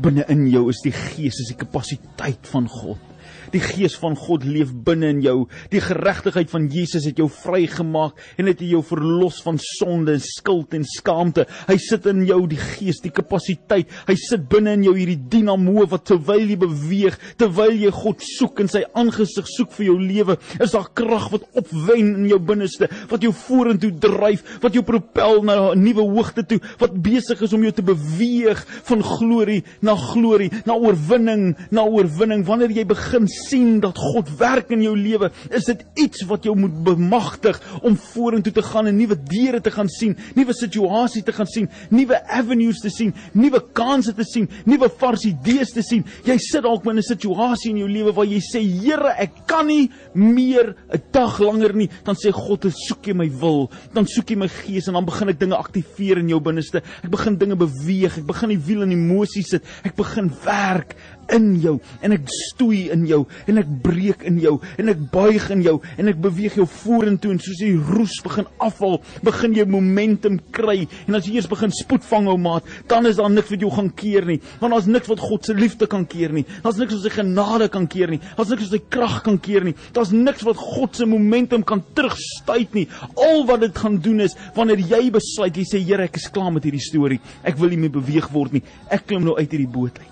binne 0.02 0.25
in 0.33 0.47
jou 0.50 0.69
is 0.73 0.81
die 0.85 0.95
gees, 0.95 1.38
is 1.42 1.52
die 1.52 1.59
kapasiteit 1.59 2.49
van 2.52 2.69
God. 2.71 3.12
Die 3.52 3.62
gees 3.62 3.97
van 4.00 4.17
God 4.19 4.45
leef 4.49 4.73
binne 4.87 5.11
in 5.12 5.23
jou. 5.25 5.37
Die 5.73 5.83
geregtigheid 5.83 6.50
van 6.52 6.69
Jesus 6.73 7.07
het 7.09 7.19
jou 7.21 7.29
vrygemaak 7.33 8.19
en 8.41 8.49
het 8.50 8.62
jou 8.64 8.83
verlos 8.87 9.41
van 9.45 9.59
sonde 9.62 10.17
en 10.17 10.23
skuld 10.25 10.75
en 10.76 10.87
skaamte. 10.88 11.47
Hy 11.69 11.76
sit 11.83 12.07
in 12.11 12.25
jou 12.29 12.41
die 12.50 12.61
gees, 12.61 13.02
die 13.05 13.12
kapasiteit. 13.14 13.91
Hy 14.09 14.17
sit 14.21 14.49
binne 14.50 14.76
in 14.79 14.87
jou 14.87 14.95
hierdie 14.97 15.19
dinamo 15.33 15.87
wat 15.91 16.07
terwyl 16.09 16.43
jy 16.43 16.59
beweeg, 16.61 17.19
terwyl 17.41 17.75
jy 17.76 17.93
God 17.95 18.23
soek 18.25 18.62
en 18.64 18.71
sy 18.73 18.85
aangesig 18.99 19.49
soek 19.50 19.73
vir 19.76 19.88
jou 19.91 19.99
lewe, 20.00 20.38
is 20.62 20.75
daar 20.75 20.88
krag 20.97 21.29
wat 21.33 21.47
opwen 21.59 22.14
in 22.23 22.29
jou 22.31 22.38
binneste, 22.43 22.88
wat 23.11 23.25
jou 23.25 23.33
vorentoe 23.37 23.93
dryf, 24.02 24.45
wat 24.62 24.75
jou 24.76 24.85
propel 24.87 25.43
na 25.47 25.73
'n 25.73 25.83
nuwe 25.83 26.02
hoogte 26.02 26.43
toe, 26.47 26.61
wat 26.79 26.95
besig 27.02 27.43
is 27.43 27.52
om 27.52 27.62
jou 27.62 27.73
te 27.73 27.83
beweeg 27.83 28.64
van 28.88 29.02
glorie 29.02 29.62
na 29.81 29.97
glorie, 29.97 30.50
na 30.64 30.76
oorwinning, 30.79 31.57
na 31.71 31.85
oorwinning. 31.85 32.45
Wanneer 32.47 32.71
jy 32.71 32.85
begin 32.88 33.12
sien 33.28 33.81
dat 33.81 33.99
God 33.99 34.28
werk 34.38 34.71
in 34.71 34.83
jou 34.83 34.97
lewe, 34.97 35.31
is 35.50 35.64
dit 35.64 35.85
iets 35.95 36.25
wat 36.31 36.45
jou 36.45 36.54
moet 36.59 36.75
bemagtig 36.85 37.61
om 37.83 37.97
vorentoe 37.97 38.52
te 38.52 38.62
gaan 38.62 38.87
en 38.87 38.97
nuwe 38.97 39.16
deure 39.16 39.61
te 39.61 39.71
gaan 39.71 39.88
sien, 39.88 40.16
nuwe 40.35 40.54
situasies 40.57 41.25
te 41.25 41.33
gaan 41.33 41.47
sien, 41.47 41.69
nuwe 41.90 42.19
avenues 42.28 42.81
te 42.81 42.90
sien, 42.90 43.14
nuwe 43.33 43.61
kansse 43.73 44.14
te 44.14 44.25
sien, 44.25 44.49
nuwe 44.64 44.88
vars 44.99 45.26
idees 45.28 45.73
te 45.73 45.83
sien. 45.83 46.04
Jy 46.25 46.38
sit 46.38 46.62
dalk 46.62 46.87
in 46.87 46.99
'n 46.99 47.02
situasie 47.02 47.71
in 47.71 47.78
jou 47.78 47.88
lewe 47.88 48.12
waar 48.12 48.26
jy 48.26 48.40
sê, 48.40 48.62
Here, 48.62 49.14
ek 49.19 49.47
kan 49.47 49.66
nie 49.66 49.90
meer 50.14 50.75
'n 50.92 51.02
dag 51.12 51.38
langer 51.38 51.75
nie. 51.75 51.88
Dan 52.04 52.14
sê 52.14 52.33
God, 52.33 52.64
"Soek 52.64 53.07
jy 53.07 53.14
my 53.14 53.28
wil, 53.28 53.71
dan 53.95 54.07
soek 54.07 54.31
jy 54.31 54.37
my 54.37 54.49
gees 54.49 54.88
en 54.88 54.95
dan 54.95 55.04
begin 55.04 55.28
ek 55.28 55.38
dinge 55.38 55.57
aktiveer 55.57 56.19
in 56.19 56.28
jou 56.28 56.40
binneste. 56.40 56.83
Ek 57.02 57.11
begin 57.11 57.37
dinge 57.37 57.57
beweeg, 57.57 58.19
ek 58.19 58.26
begin 58.26 58.49
die 58.49 58.59
wiel 58.59 58.83
in 58.83 58.92
emosie 58.92 59.42
sit, 59.42 59.64
ek 59.85 59.97
begin 59.99 60.31
werk 60.45 60.97
in 61.33 61.49
jou 61.62 61.76
en 62.02 62.17
ek 62.17 62.26
stoei 62.50 62.88
in 62.93 63.07
jou 63.09 63.23
en 63.47 63.62
ek 63.62 63.71
breek 63.85 64.26
in 64.29 64.41
jou 64.43 64.57
en 64.79 64.93
ek 64.93 65.05
buig 65.12 65.49
in 65.55 65.64
jou 65.64 65.79
en 65.97 66.12
ek 66.12 66.21
beweeg 66.23 66.59
jou 66.61 66.67
vorentoe 66.67 67.33
en 67.35 67.43
soos 67.43 67.62
die 67.62 67.75
roes 67.76 68.19
begin 68.25 68.49
afval, 68.62 69.00
begin 69.25 69.57
jy 69.57 69.67
momentum 69.69 70.38
kry 70.55 70.83
en 71.07 71.19
as 71.19 71.29
jy 71.29 71.38
eers 71.38 71.50
begin 71.50 71.73
spoed 71.75 72.05
vang 72.09 72.29
ou 72.31 72.38
maat, 72.41 72.67
dan 72.91 73.07
is 73.09 73.19
daar 73.21 73.33
niks 73.33 73.52
wat 73.52 73.64
jou 73.64 73.71
gaan 73.73 73.91
keer 73.97 74.26
nie, 74.29 74.38
want 74.61 74.75
daar's 74.75 74.91
niks 74.91 75.11
wat 75.11 75.23
God 75.23 75.47
se 75.47 75.55
liefde 75.57 75.88
kan 75.91 76.07
keer 76.09 76.33
nie. 76.35 76.45
Daar's 76.64 76.79
niks 76.81 76.97
wat 76.97 77.07
sy 77.07 77.12
genade 77.14 77.69
kan 77.73 77.88
keer 77.91 78.12
nie. 78.12 78.21
Daar's 78.37 78.52
niks 78.52 78.67
wat 78.67 78.76
sy 78.76 78.83
krag 78.93 79.19
kan 79.26 79.38
keer 79.43 79.67
nie. 79.67 79.75
Daar's 79.97 80.12
niks 80.14 80.45
wat 80.47 80.61
God 80.61 80.99
se 80.99 81.09
momentum 81.09 81.64
kan 81.69 81.85
terugstuit 81.97 82.75
nie. 82.79 82.87
Al 83.17 83.45
wat 83.50 83.64
dit 83.67 83.83
gaan 83.85 83.99
doen 84.02 84.25
is 84.26 84.37
wanneer 84.57 84.83
jy 84.93 85.05
besluit 85.14 85.57
jy 85.57 85.69
sê 85.69 85.83
Here, 85.83 86.07
ek 86.07 86.21
is 86.21 86.31
klaar 86.33 86.52
met 86.55 86.64
hierdie 86.69 86.83
storie. 86.83 87.21
Ek 87.43 87.59
wil 87.61 87.75
nie 87.75 87.83
meer 87.85 87.95
beweeg 87.99 88.31
word 88.33 88.55
nie. 88.57 88.64
Ek 88.93 89.09
klim 89.09 89.26
nou 89.26 89.37
uit 89.38 89.49
hierdie 89.50 89.71
boot 89.71 89.99
uit. 89.99 90.12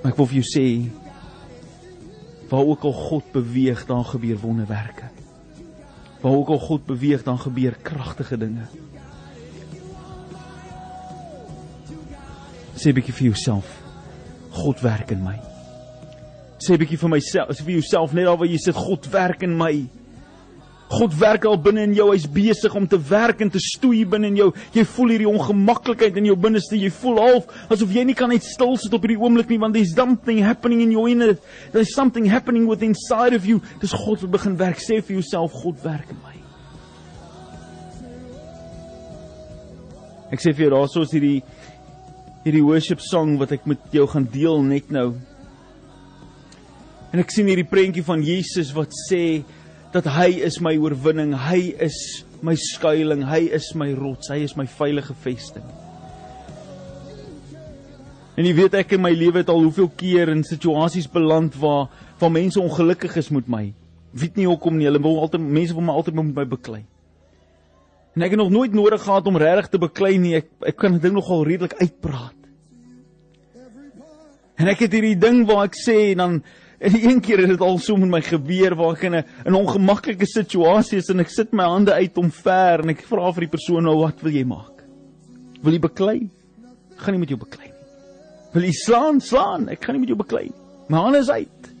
Maar 0.00 0.12
ek 0.12 0.18
wil 0.20 0.28
vir 0.30 0.40
jou 0.40 0.48
sê 0.48 0.66
waar 2.50 2.66
ook 2.66 2.82
al 2.88 2.92
God 2.92 3.26
beweeg, 3.32 3.84
dan 3.86 4.04
gebeur 4.04 4.38
wonderwerke. 4.42 5.06
Waar 6.20 6.32
ook 6.32 6.48
al 6.48 6.58
God 6.58 6.86
beweeg, 6.86 7.22
dan 7.22 7.38
gebeur 7.38 7.76
kragtige 7.82 8.36
dinge. 8.36 8.66
Sê 12.74 12.90
'n 12.90 12.94
bietjie 12.94 13.14
vir 13.14 13.26
jouself, 13.30 13.68
God 14.50 14.80
werk 14.80 15.10
in 15.10 15.22
my. 15.22 15.38
Sê 16.58 16.72
'n 16.74 16.78
bietjie 16.78 16.98
vir 16.98 17.08
myself, 17.08 17.56
vir 17.58 17.74
jouself 17.78 18.12
net 18.12 18.24
daar 18.24 18.36
waar 18.36 18.48
jy 18.48 18.58
sit, 18.58 18.74
God 18.74 19.06
werk 19.10 19.42
in 19.42 19.56
my. 19.56 19.86
God 20.90 21.14
werk 21.20 21.44
al 21.46 21.56
binne 21.62 21.86
in 21.86 21.94
jou. 21.94 22.10
Hy's 22.12 22.26
besig 22.28 22.74
om 22.76 22.86
te 22.90 22.98
werk 23.10 23.40
en 23.40 23.50
te 23.52 23.62
stoei 23.62 24.02
binne 24.10 24.28
in 24.32 24.38
jou. 24.40 24.48
Jy 24.74 24.84
voel 24.92 25.14
hierdie 25.14 25.30
ongemaklikheid 25.30 26.18
in 26.20 26.28
jou 26.28 26.36
binneste. 26.36 26.76
Jy 26.76 26.90
voel 27.00 27.20
half 27.22 27.70
asof 27.70 27.94
jy 27.94 28.04
nie 28.08 28.16
kan 28.18 28.32
net 28.32 28.44
stil 28.44 28.76
sit 28.80 28.94
op 28.96 29.06
hierdie 29.06 29.20
oomblik 29.20 29.48
nie 29.52 29.60
want 29.62 29.76
there's 29.78 29.94
something 29.94 30.42
happening 30.44 30.82
in 30.84 30.92
your 30.92 31.08
inner. 31.08 31.36
There's 31.72 31.94
something 31.94 32.26
happening 32.28 32.66
within 32.68 32.90
inside 32.90 33.34
of 33.34 33.46
you. 33.46 33.62
Dis 33.80 33.94
God 33.94 34.20
wat 34.24 34.30
begin 34.30 34.58
werk. 34.58 34.82
Sê 34.82 35.00
vir 35.00 35.20
jouself, 35.20 35.54
God 35.62 35.78
werk 35.84 36.10
in 36.10 36.18
my. 36.24 36.36
Ek 40.30 40.42
sê 40.42 40.54
vir 40.54 40.68
jou, 40.68 40.74
daarso 40.76 41.02
is 41.06 41.14
hierdie 41.14 41.40
hierdie 42.44 42.64
worship 42.64 43.02
song 43.04 43.34
wat 43.40 43.50
ek 43.52 43.66
met 43.68 43.92
jou 43.92 44.06
gaan 44.08 44.24
deel 44.32 44.62
net 44.64 44.92
nou. 44.94 45.10
En 47.10 47.20
ek 47.20 47.32
sien 47.34 47.48
hierdie 47.50 47.68
prentjie 47.68 48.04
van 48.06 48.22
Jesus 48.24 48.70
wat 48.76 48.94
sê 48.96 49.42
dat 49.92 50.06
hy 50.06 50.40
is 50.46 50.60
my 50.62 50.76
oorwinning, 50.78 51.34
hy 51.34 51.74
is 51.82 52.24
my 52.46 52.54
skuilings, 52.54 53.26
hy 53.26 53.48
is 53.52 53.72
my 53.74 53.90
rots, 53.98 54.30
hy 54.30 54.42
is 54.46 54.54
my 54.58 54.66
veilige 54.70 55.14
vesting. 55.24 55.66
En 58.38 58.46
jy 58.46 58.54
weet 58.56 58.78
ek 58.78 58.94
in 58.96 59.02
my 59.04 59.10
lewe 59.12 59.42
het 59.42 59.50
al 59.52 59.60
hoeveel 59.66 59.90
keer 60.00 60.30
in 60.32 60.44
situasies 60.46 61.10
beland 61.10 61.58
waar 61.60 61.90
waar 62.20 62.32
mense 62.32 62.60
ongelukkig 62.60 63.14
is 63.16 63.30
met 63.32 63.46
my. 63.48 63.70
Weet 64.12 64.36
nie 64.36 64.46
hoekom 64.48 64.76
nie, 64.76 64.86
hulle 64.88 65.00
wil 65.02 65.22
altyd 65.24 65.40
mense 65.40 65.76
wil 65.76 65.86
my 65.86 65.94
altyd 65.96 66.16
met 66.18 66.34
my 66.36 66.46
beklei. 66.48 66.82
En 68.16 68.24
ek 68.26 68.34
het 68.34 68.40
nog 68.40 68.50
nooit 68.52 68.74
nodig 68.76 69.02
gehad 69.02 69.26
om 69.26 69.38
regtig 69.40 69.70
te 69.72 69.80
beklei 69.80 70.18
nie. 70.20 70.34
Ek 70.40 70.50
ek 70.72 70.76
kan 70.76 70.98
dit 70.98 71.12
nogal 71.14 71.44
redelik 71.48 71.76
uitpraat. 71.80 72.36
En 74.60 74.68
ek 74.68 74.84
het 74.84 74.92
hierdie 74.92 75.16
ding 75.16 75.46
waar 75.48 75.70
ek 75.70 75.78
sê 75.78 76.12
en 76.12 76.20
dan 76.20 76.34
En 76.80 76.94
een 76.96 77.20
keer 77.20 77.42
het 77.44 77.50
dit 77.52 77.60
al 77.60 77.78
so 77.78 77.96
met 78.00 78.08
my 78.08 78.20
gebeur 78.24 78.74
waar 78.74 78.94
ek 78.96 79.02
in 79.04 79.16
'n 79.20 79.54
ongemaklike 79.54 80.26
situasie 80.26 80.98
is 80.98 81.10
en 81.10 81.20
ek 81.20 81.28
sit 81.28 81.52
my 81.52 81.64
hande 81.64 81.92
uit 81.92 82.16
om 82.18 82.30
ver 82.30 82.80
en 82.80 82.88
ek 82.88 83.04
vra 83.04 83.32
vir 83.32 83.40
die 83.40 83.52
persoon 83.56 83.84
nou 83.84 83.98
wat 84.00 84.22
wil 84.22 84.32
jy 84.32 84.44
maak? 84.44 84.84
Wil 85.62 85.72
jy 85.72 85.80
beklei? 85.80 86.30
Ek 86.92 86.98
gaan 87.04 87.14
nie 87.14 87.20
met 87.20 87.28
jou 87.28 87.38
beklei 87.38 87.66
nie. 87.66 87.84
Wil 88.52 88.62
jy 88.62 88.72
slaan? 88.72 89.20
Slaan. 89.20 89.68
Ek 89.68 89.84
gaan 89.84 89.94
nie 89.94 90.00
met 90.00 90.08
jou 90.08 90.16
beklei 90.16 90.44
nie. 90.44 90.56
My 90.88 90.96
hande 90.96 91.18
is 91.18 91.28
uit. 91.28 91.72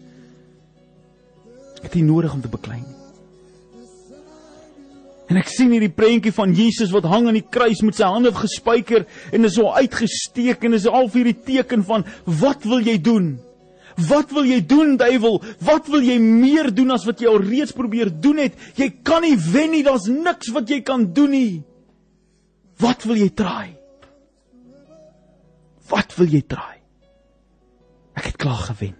Ek 1.76 1.82
het 1.82 1.94
nie 1.94 2.04
nodig 2.04 2.34
om 2.34 2.42
te 2.42 2.48
beklei 2.48 2.80
nie. 2.80 2.96
En 5.30 5.36
ek 5.36 5.48
sien 5.48 5.70
hierdie 5.70 5.94
prentjie 5.94 6.32
van 6.32 6.52
Jesus 6.52 6.90
wat 6.90 7.04
hang 7.04 7.26
aan 7.26 7.38
die 7.38 7.48
kruis 7.48 7.80
met 7.82 7.94
sy 7.94 8.04
hande 8.04 8.32
gespyker 8.32 9.06
en 9.32 9.44
is 9.44 9.54
so 9.54 9.70
uitgesteek 9.70 10.64
en 10.64 10.74
is 10.74 10.86
al 10.86 11.08
vir 11.08 11.24
hierdie 11.24 11.44
teken 11.46 11.84
van 11.84 12.04
wat 12.26 12.64
wil 12.64 12.80
jy 12.80 12.98
doen? 12.98 13.38
Wat 13.96 14.30
wil 14.30 14.46
jy 14.46 14.60
doen, 14.66 14.96
duiwel? 15.00 15.40
Wat 15.64 15.88
wil 15.90 16.04
jy 16.04 16.18
meer 16.22 16.70
doen 16.74 16.90
as 16.94 17.04
wat 17.08 17.20
jy 17.20 17.28
al 17.30 17.42
reeds 17.42 17.74
probeer 17.76 18.10
doen 18.10 18.42
het? 18.44 18.56
Jy 18.78 18.90
kan 19.06 19.24
nie 19.26 19.36
wen 19.36 19.74
nie, 19.74 19.82
daar's 19.86 20.06
niks 20.10 20.52
wat 20.54 20.70
jy 20.70 20.80
kan 20.86 21.08
doen 21.16 21.30
nie. 21.34 21.62
Wat 22.80 23.04
wil 23.04 23.18
jy 23.20 23.30
try? 23.36 23.76
Wat 25.90 26.14
wil 26.16 26.30
jy 26.30 26.42
try? 26.46 26.76
Ek 28.16 28.30
het 28.30 28.38
klaar 28.40 28.62
gewen. 28.70 28.94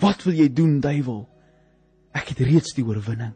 Wat 0.00 0.22
wil 0.26 0.36
jy 0.36 0.46
doen, 0.52 0.78
duiwel? 0.84 1.24
Ek 2.16 2.32
het 2.32 2.40
reeds 2.44 2.76
die 2.76 2.84
oorwinning. 2.84 3.34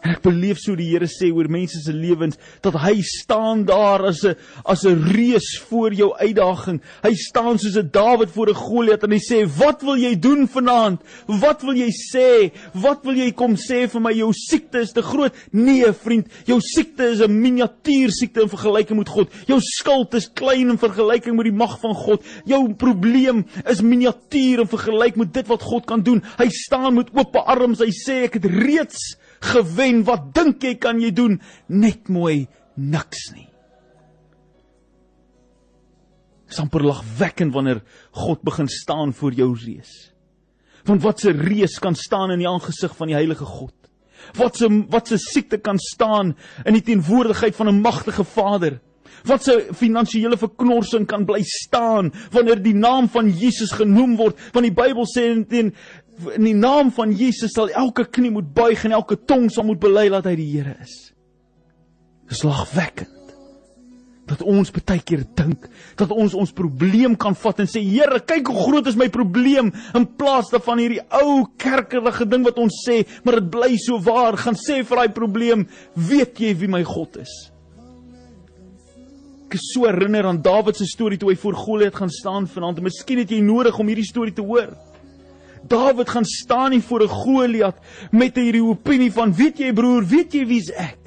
En 0.00 0.14
ek 0.14 0.22
beleef 0.24 0.60
so 0.62 0.72
die 0.78 0.88
Here 0.88 1.04
sê 1.10 1.28
oor 1.28 1.48
mense 1.52 1.82
se 1.84 1.92
lewens 1.92 2.38
dat 2.64 2.78
hy 2.80 3.02
staan 3.04 3.66
daar 3.68 4.06
as 4.08 4.24
'n 4.24 4.34
as 4.64 4.84
'n 4.86 4.96
reus 5.12 5.58
voor 5.68 5.92
jou 5.92 6.10
uitdaging. 6.16 6.80
Hy 7.02 7.14
staan 7.14 7.58
soos 7.58 7.76
'n 7.76 7.90
Dawid 7.92 8.30
voor 8.30 8.48
'n 8.48 8.54
Goliat 8.54 9.02
en 9.04 9.10
hy 9.10 9.18
sê: 9.18 9.44
"Wat 9.44 9.82
wil 9.82 9.96
jy 9.96 10.18
doen 10.18 10.48
vanaand? 10.48 11.00
Wat 11.26 11.62
wil 11.62 11.74
jy 11.74 11.90
sê? 11.90 12.50
Wat 12.72 13.04
wil 13.04 13.14
jy 13.14 13.32
kom 13.32 13.56
sê 13.56 13.88
vir 13.88 14.00
my? 14.00 14.12
Jou 14.12 14.32
siekte 14.32 14.80
is 14.80 14.92
te 14.92 15.02
groot." 15.02 15.34
Nee, 15.52 15.92
vriend, 15.92 16.26
jou 16.46 16.60
siekte 16.60 17.10
is 17.10 17.20
'n 17.20 17.40
miniatuur 17.40 18.10
siekte 18.10 18.42
in 18.42 18.48
vergelyking 18.48 18.96
met 18.96 19.08
God. 19.08 19.28
Jou 19.46 19.60
skuld 19.60 20.14
is 20.14 20.32
klein 20.32 20.70
in 20.70 20.78
vergelyking 20.78 21.36
met 21.36 21.44
die 21.44 21.52
mag 21.52 21.78
van 21.80 21.94
God. 21.94 22.24
Jou 22.46 22.74
probleem 22.74 23.44
is 23.68 23.82
miniatuur 23.82 24.60
in 24.60 24.66
vergelyking 24.68 25.16
met 25.16 25.34
dit 25.34 25.46
wat 25.46 25.62
God 25.62 25.84
kan 25.86 26.02
doen. 26.02 26.22
Hy 26.38 26.48
staan 26.48 26.94
met 26.94 27.10
oop 27.12 27.36
arms. 27.36 27.80
Hy 27.80 27.90
sê: 27.90 28.24
"Ek 28.24 28.34
het 28.34 28.44
reeds 28.44 29.16
gewen. 29.40 30.04
Wat 30.04 30.34
dink 30.34 30.62
jy 30.62 30.74
kan 30.80 31.00
jy 31.00 31.10
doen? 31.16 31.40
Net 31.68 32.08
mooi 32.08 32.46
niks 32.76 33.30
nie. 33.34 33.48
Samper 36.50 36.82
lagwekkend 36.82 37.54
wanneer 37.54 37.82
God 38.10 38.42
begin 38.42 38.68
staan 38.68 39.12
voor 39.14 39.36
jou 39.38 39.52
reus. 39.54 40.10
Want 40.84 41.02
wat 41.02 41.24
'n 41.24 41.38
reus 41.38 41.78
kan 41.78 41.94
staan 41.94 42.30
in 42.30 42.38
die 42.38 42.48
aangesig 42.48 42.96
van 42.96 43.06
die 43.06 43.16
heilige 43.16 43.44
God? 43.44 43.74
Wat 44.34 44.60
'n 44.60 44.86
wat 44.90 45.10
'n 45.12 45.18
siekte 45.18 45.58
kan 45.58 45.78
staan 45.78 46.36
in 46.64 46.72
die 46.72 46.82
teenwoordigheid 46.82 47.54
van 47.56 47.68
'n 47.68 47.80
magtige 47.80 48.24
Vader? 48.24 48.80
Wat 49.24 49.46
'n 49.46 49.74
finansiële 49.74 50.36
verknorsing 50.36 51.06
kan 51.06 51.24
bly 51.24 51.42
staan 51.42 52.12
wanneer 52.30 52.62
die 52.62 52.74
naam 52.74 53.08
van 53.08 53.30
Jesus 53.30 53.70
genoem 53.70 54.16
word? 54.16 54.38
Want 54.52 54.64
die 54.64 54.74
Bybel 54.74 55.04
sê 55.06 55.52
in, 55.52 55.74
in 56.36 56.44
die 56.48 56.56
naam 56.56 56.90
van 56.94 57.12
Jesus 57.16 57.54
sal 57.56 57.70
elke 57.76 58.06
knie 58.10 58.32
moet 58.34 58.50
buig 58.54 58.84
en 58.84 58.96
elke 58.98 59.16
tong 59.16 59.48
sal 59.52 59.66
moet 59.68 59.80
bely 59.82 60.08
dat 60.12 60.28
hy 60.28 60.36
die 60.38 60.50
Here 60.50 60.76
is. 60.82 61.12
Dis 62.30 62.44
lagwekkend 62.46 63.16
dat 64.30 64.44
ons 64.46 64.70
baie 64.70 65.02
keer 65.02 65.24
dink 65.34 65.64
dat 65.98 66.12
ons 66.14 66.36
ons 66.38 66.52
probleem 66.54 67.16
kan 67.18 67.34
vat 67.34 67.62
en 67.64 67.70
sê 67.70 67.82
Here, 67.82 68.20
kyk 68.22 68.50
hoe 68.52 68.66
groot 68.68 68.86
is 68.86 68.98
my 68.98 69.08
probleem 69.10 69.72
in 69.98 70.06
plaas 70.20 70.52
daarvan 70.52 70.82
hierdie 70.82 71.02
ou 71.18 71.48
kerkerige 71.58 72.28
ding 72.30 72.46
wat 72.46 72.60
ons 72.62 72.82
sê, 72.86 73.02
maar 73.24 73.40
dit 73.40 73.48
bly 73.50 73.72
so 73.82 73.98
waar, 74.06 74.38
gaan 74.38 74.58
sê 74.58 74.84
vir 74.86 75.02
daai 75.02 75.16
probleem, 75.16 75.66
weet 75.96 76.38
jy 76.38 76.54
wie 76.60 76.70
my 76.70 76.84
God 76.86 77.18
is? 77.24 77.34
Ek 79.50 79.56
is 79.58 79.72
so 79.74 79.82
herinner 79.82 80.28
aan 80.30 80.38
Dawid 80.44 80.78
se 80.78 80.86
storie 80.86 81.18
toe 81.18 81.32
hy 81.32 81.38
voor 81.42 81.56
Goliat 81.58 81.96
gaan 81.98 82.12
staan 82.14 82.44
vanaand. 82.46 82.84
Miskien 82.86 83.18
het 83.18 83.32
jy 83.34 83.40
nodig 83.42 83.74
om 83.82 83.88
hierdie 83.90 84.06
storie 84.06 84.34
te 84.36 84.44
hoor. 84.46 84.76
Dawid 85.68 86.08
gaan 86.08 86.24
staan 86.24 86.70
nie 86.70 86.82
voor 86.82 87.02
'n 87.02 87.08
Goliat 87.08 87.76
met 88.10 88.36
hierdie 88.36 88.64
opinie 88.64 89.12
van 89.12 89.34
weet 89.34 89.58
jy 89.58 89.72
broer, 89.72 90.04
weet 90.04 90.32
jy 90.32 90.46
wie's 90.46 90.70
ek? 90.70 91.00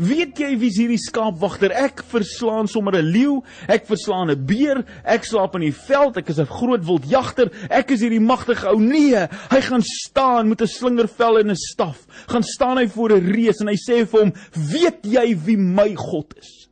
Weet 0.00 0.38
jy 0.40 0.54
wie's 0.56 0.78
hierdie 0.80 1.00
skaapwagter? 1.00 1.74
Ek 1.76 2.00
verslaan 2.08 2.68
sommer 2.68 2.96
'n 2.96 3.10
leeu, 3.12 3.42
ek 3.68 3.84
verslaan 3.84 4.30
'n 4.30 4.46
beer, 4.46 4.84
ek 5.04 5.24
slaap 5.24 5.54
in 5.56 5.60
die 5.60 5.76
veld, 5.76 6.16
ek 6.16 6.30
is 6.30 6.38
'n 6.38 6.46
groot 6.46 6.84
wildjagter, 6.84 7.50
ek 7.68 7.90
is 7.90 8.00
hierdie 8.00 8.20
magtige 8.20 8.68
ou. 8.72 8.80
Nee, 8.80 9.28
hy 9.50 9.60
gaan 9.60 9.82
staan 9.82 10.48
met 10.48 10.62
'n 10.62 10.66
slingervel 10.66 11.40
en 11.40 11.50
'n 11.50 11.56
staf. 11.56 12.06
Gaan 12.28 12.42
staan 12.42 12.78
hy 12.78 12.88
voor 12.88 13.12
'n 13.12 13.26
reus 13.26 13.60
en 13.60 13.68
hy 13.68 13.76
sê 13.76 14.06
vir 14.06 14.20
hom, 14.20 14.32
"Weet 14.54 15.04
jy 15.04 15.36
wie 15.36 15.56
my 15.56 15.94
God 15.94 16.34
is? 16.38 16.68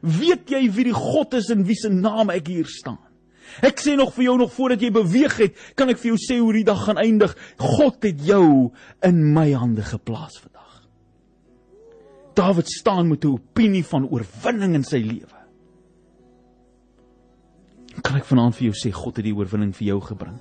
Weet 0.00 0.48
jy 0.48 0.70
wie 0.70 0.84
die 0.84 0.92
God 0.92 1.34
is 1.34 1.50
in 1.50 1.64
wie 1.64 1.74
se 1.74 1.88
naam 1.88 2.30
ek 2.30 2.46
hier 2.46 2.66
staan?" 2.66 3.03
Ek 3.62 3.78
sê 3.78 3.94
nog 3.96 4.14
vir 4.14 4.24
jou 4.24 4.38
nog 4.38 4.52
voordat 4.52 4.82
jy 4.82 4.90
beweeg 4.90 5.36
het, 5.38 5.56
kan 5.76 5.90
ek 5.92 5.98
vir 5.98 6.14
jou 6.14 6.18
sê 6.18 6.38
hoe 6.40 6.52
die 6.52 6.64
dag 6.64 6.84
gaan 6.86 6.98
eindig. 6.98 7.36
God 7.58 8.02
het 8.02 8.20
jou 8.24 8.72
in 9.02 9.22
my 9.34 9.52
hande 9.52 9.82
geplaas 9.82 10.40
vandag. 10.40 10.88
Dawid 12.34 12.68
staan 12.68 13.08
met 13.08 13.24
'n 13.24 13.38
opinie 13.38 13.84
van 13.84 14.08
oorwinning 14.08 14.74
in 14.74 14.84
sy 14.84 14.98
lewe. 14.98 15.38
Kan 18.02 18.16
ek 18.16 18.24
vanaand 18.24 18.56
vir 18.56 18.72
jou 18.72 18.74
sê 18.74 18.90
God 18.92 19.16
het 19.16 19.24
die 19.24 19.34
oorwinning 19.34 19.72
vir 19.72 19.86
jou 19.86 20.00
gebring? 20.00 20.40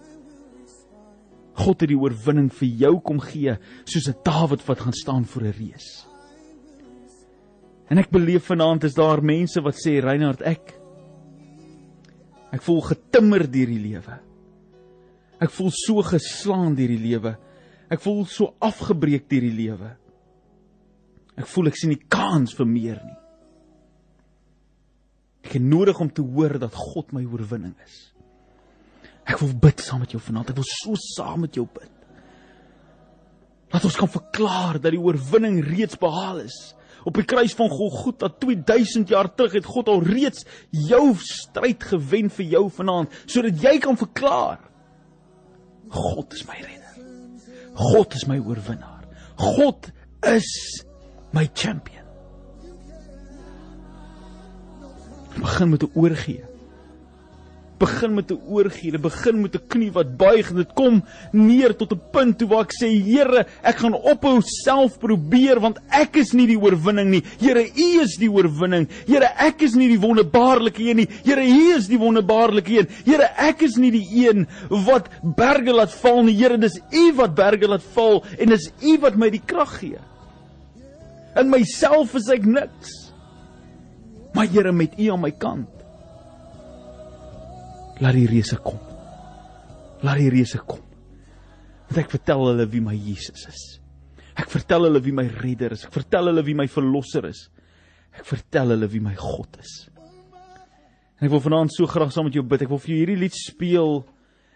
God 1.54 1.82
het 1.82 1.90
die 1.90 2.00
oorwinning 2.00 2.50
vir 2.50 2.68
jou 2.68 3.00
kom 3.00 3.20
gee 3.20 3.58
soos 3.86 4.08
'n 4.10 4.16
Dawid 4.24 4.68
wat 4.68 4.80
gaan 4.80 4.94
staan 4.94 5.26
voor 5.26 5.44
'n 5.44 5.54
reus. 5.60 6.08
En 7.90 7.98
ek 7.98 8.10
beleef 8.10 8.46
vanaand 8.46 8.84
is 8.84 8.94
daar 8.94 9.22
mense 9.22 9.62
wat 9.62 9.76
sê 9.76 10.02
Reinhard 10.02 10.42
ek 10.42 10.83
Ek 12.54 12.62
voel 12.62 12.84
getimmer 12.86 13.48
deur 13.50 13.72
die 13.72 13.82
lewe. 13.82 14.20
Ek 15.42 15.52
voel 15.52 15.72
so 15.76 16.04
geslaan 16.06 16.78
deur 16.78 16.94
die 16.94 17.02
lewe. 17.02 17.34
Ek 17.92 18.02
voel 18.04 18.24
so 18.30 18.54
afgebreek 18.64 19.26
deur 19.32 19.48
die 19.48 19.58
lewe. 19.58 19.90
Ek 21.40 21.50
voel 21.50 21.72
ek 21.72 21.80
sien 21.80 21.94
nie 21.94 22.04
kans 22.14 22.54
vir 22.58 22.70
meer 22.70 23.00
nie. 23.02 23.20
Ek 25.44 25.58
het 25.58 25.66
nodig 25.66 26.00
om 26.00 26.12
te 26.14 26.24
hoor 26.24 26.56
dat 26.62 26.78
God 26.78 27.12
my 27.16 27.26
oorwinning 27.26 27.74
is. 27.84 27.98
Ek 29.28 29.40
wil 29.42 29.52
bid 29.66 29.82
saam 29.84 30.04
met 30.04 30.14
jou 30.14 30.22
vanaand. 30.22 30.54
Ek 30.54 30.60
wil 30.60 30.70
so 30.70 30.96
saam 31.00 31.44
met 31.44 31.58
jou 31.58 31.66
bid. 31.68 31.92
Laat 33.74 33.88
ons 33.90 33.98
kan 33.98 34.12
verklaar 34.12 34.78
dat 34.78 34.94
die 34.94 35.02
oorwinning 35.02 35.58
reeds 35.66 35.98
behaal 36.00 36.44
is 36.44 36.58
op 37.04 37.14
die 37.14 37.26
kruis 37.28 37.54
van 37.54 37.70
Golgotha 37.70 38.30
2000 38.40 39.10
jaar 39.10 39.30
terug 39.36 39.54
het 39.60 39.66
God 39.66 39.88
al 39.88 40.04
reeds 40.04 40.46
jou 40.70 41.16
stryd 41.20 41.84
gewen 41.84 42.30
vir 42.30 42.46
jou 42.58 42.70
vanaand 42.70 43.24
sodat 43.26 43.62
jy 43.62 43.78
kan 43.84 44.00
verklaar 44.00 44.60
God 45.94 46.34
is 46.34 46.48
my 46.48 46.58
redder. 46.58 46.96
God 47.76 48.16
is 48.16 48.26
my 48.26 48.40
oorwinnaar. 48.40 49.04
God 49.38 49.92
is 50.26 50.86
my 51.32 51.46
champion. 51.54 52.02
Begin 55.38 55.70
met 55.70 55.84
'n 55.84 55.92
oorgee 55.94 56.53
begin 57.84 58.14
met 58.16 58.32
'n 58.32 58.40
oorgee, 58.48 58.92
dit 58.92 59.02
begin 59.02 59.42
met 59.42 59.56
'n 59.56 59.68
knie 59.68 59.92
wat 59.92 60.18
buig 60.18 60.50
en 60.50 60.56
dit 60.56 60.74
kom 60.74 61.04
neer 61.32 61.76
tot 61.76 61.92
'n 61.92 62.02
punt 62.12 62.38
toe 62.38 62.48
waar 62.48 62.64
ek 62.64 62.74
sê 62.82 62.90
Here, 63.04 63.46
ek 63.64 63.78
gaan 63.78 63.94
ophou 63.94 64.42
self 64.42 65.00
probeer 65.00 65.60
want 65.60 65.80
ek 65.90 66.16
is 66.16 66.34
nie 66.34 66.48
die 66.48 66.60
oorwinning 66.60 67.10
nie. 67.10 67.24
Here, 67.40 67.64
U 67.64 68.02
is 68.02 68.18
die 68.18 68.30
oorwinning. 68.30 68.88
Here, 69.08 69.30
ek 69.38 69.62
is 69.62 69.76
nie 69.76 69.88
die 69.88 70.00
wonderbaarlike 70.00 70.80
een 70.80 70.96
nie. 70.96 71.10
Here, 71.24 71.42
U 71.42 71.76
is 71.76 71.88
die 71.88 72.00
wonderbaarlike 72.00 72.72
een. 72.80 72.88
Here, 73.06 73.30
ek 73.38 73.62
is 73.62 73.76
nie 73.76 73.92
die 73.92 74.08
een 74.28 74.48
wat 74.70 75.10
berge 75.24 75.74
laat 75.74 75.92
val 75.92 76.24
nie. 76.24 76.36
Here, 76.36 76.58
dis 76.58 76.80
U 76.92 77.14
wat 77.16 77.36
berge 77.36 77.68
laat 77.68 77.84
val 77.94 78.24
en 78.40 78.50
dis 78.50 78.72
U 78.82 78.98
wat 79.00 79.16
my 79.16 79.30
die 79.30 79.44
krag 79.46 79.80
gee. 79.80 80.00
In 81.36 81.50
myself 81.50 82.16
is 82.16 82.30
ek 82.30 82.46
niks. 82.46 83.12
Maar 84.34 84.48
Here, 84.48 84.72
met 84.72 84.94
U 84.98 85.12
aan 85.12 85.22
my 85.22 85.32
kant 85.32 85.83
Laat 88.04 88.18
die 88.18 88.28
reuse 88.28 88.58
kom. 88.60 88.82
Laat 90.04 90.20
die 90.20 90.32
reuse 90.34 90.60
kom. 90.68 90.82
Want 91.88 92.02
ek 92.02 92.12
vertel 92.12 92.42
hulle 92.50 92.66
wie 92.74 92.82
my 92.84 92.96
Jesus 92.98 93.46
is. 93.48 93.64
Ek 94.40 94.50
vertel 94.52 94.90
hulle 94.90 95.00
wie 95.06 95.14
my 95.16 95.26
redder 95.40 95.76
is. 95.76 95.86
Ek 95.88 95.94
vertel 95.96 96.32
hulle 96.32 96.44
wie 96.44 96.58
my 96.58 96.66
verlosser 96.72 97.30
is. 97.30 97.46
Ek 98.14 98.26
vertel 98.28 98.74
hulle 98.76 98.90
wie 98.92 99.02
my 99.04 99.14
God 99.20 99.60
is. 99.62 99.76
En 101.20 101.30
ek 101.30 101.32
wil 101.32 101.44
vanaand 101.46 101.72
so 101.72 101.88
graag 101.88 102.12
saam 102.12 102.28
met 102.28 102.36
jou 102.36 102.44
bid. 102.44 102.66
Ek 102.66 102.74
wil 102.74 102.82
vir 102.84 102.92
jou 102.92 103.00
hierdie 103.00 103.22
lied 103.22 103.38
speel. 103.38 104.02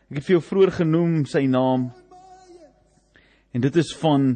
Ek 0.10 0.20
het 0.20 0.28
vir 0.28 0.38
jou 0.38 0.44
vroeër 0.50 0.74
genoem 0.82 1.20
sy 1.30 1.46
naam. 1.48 1.92
En 3.56 3.64
dit 3.64 3.80
is 3.80 3.94
van 4.02 4.34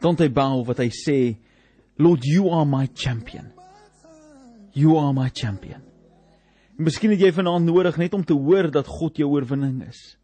Dante 0.00 0.30
Bell 0.32 0.64
wat 0.64 0.80
hy 0.80 0.88
sê, 0.94 1.18
Lord 2.00 2.24
you 2.26 2.48
are 2.48 2.66
my 2.66 2.86
champion. 2.96 3.52
You 4.74 4.96
are 4.98 5.12
my 5.14 5.28
champion. 5.30 5.84
Miskien 6.74 7.12
het 7.14 7.22
jy 7.22 7.30
vanaand 7.30 7.68
nodig 7.68 7.96
net 8.00 8.14
om 8.16 8.24
te 8.26 8.34
hoor 8.34 8.66
dat 8.74 8.88
God 8.90 9.18
jou 9.20 9.28
oorwinning 9.30 9.84
is. 9.86 10.16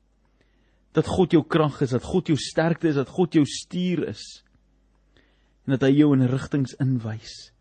Dat 0.96 1.06
God 1.06 1.30
jou 1.36 1.44
krag 1.46 1.78
is, 1.84 1.92
dat 1.94 2.02
God 2.02 2.26
jou 2.26 2.36
sterkte 2.38 2.88
is, 2.90 2.98
dat 2.98 3.10
God 3.14 3.36
jou 3.38 3.44
stuur 3.46 4.08
is. 4.10 4.24
En 5.66 5.76
dat 5.76 5.86
hy 5.86 5.92
jou 6.00 6.10
in 6.16 6.26
rigtings 6.26 6.74
inwys 6.82 7.52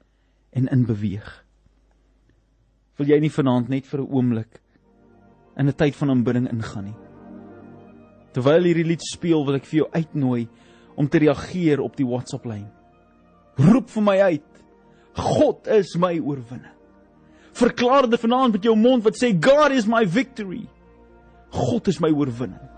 en 0.57 0.71
inbeweeg. 0.73 1.29
Wil 2.97 3.13
jy 3.13 3.19
nie 3.21 3.31
vanaand 3.31 3.69
net 3.69 3.85
vir 3.85 4.01
'n 4.01 4.09
oomblik 4.09 4.61
in 5.57 5.67
'n 5.67 5.77
tyd 5.77 5.95
van 5.95 6.09
aanbidding 6.09 6.49
ingaan 6.49 6.85
nie? 6.85 6.97
Terwyl 8.33 8.63
hierdie 8.63 8.85
lied 8.85 9.01
speel, 9.01 9.45
wil 9.45 9.55
ek 9.55 9.65
vir 9.65 9.77
jou 9.77 9.89
uitnooi 9.91 10.47
om 10.95 11.07
te 11.07 11.19
reageer 11.19 11.79
op 11.79 11.95
die 11.95 12.05
WhatsApp 12.05 12.45
lyn. 12.45 12.67
Roep 13.57 13.89
vir 13.89 14.03
my 14.03 14.17
uit. 14.21 14.63
God 15.13 15.67
is 15.67 15.95
my 15.95 16.19
oorwinning. 16.19 16.78
Verklaar 17.59 18.07
dit 18.09 18.19
vanaand 18.19 18.55
met 18.55 18.63
jou 18.63 18.75
mond 18.75 19.03
wat 19.03 19.17
sê 19.19 19.33
God 19.35 19.75
is 19.75 19.87
my 19.89 20.05
victory. 20.07 20.63
God 21.51 21.87
is 21.87 21.99
my 21.99 22.11
oorwinning. 22.13 22.69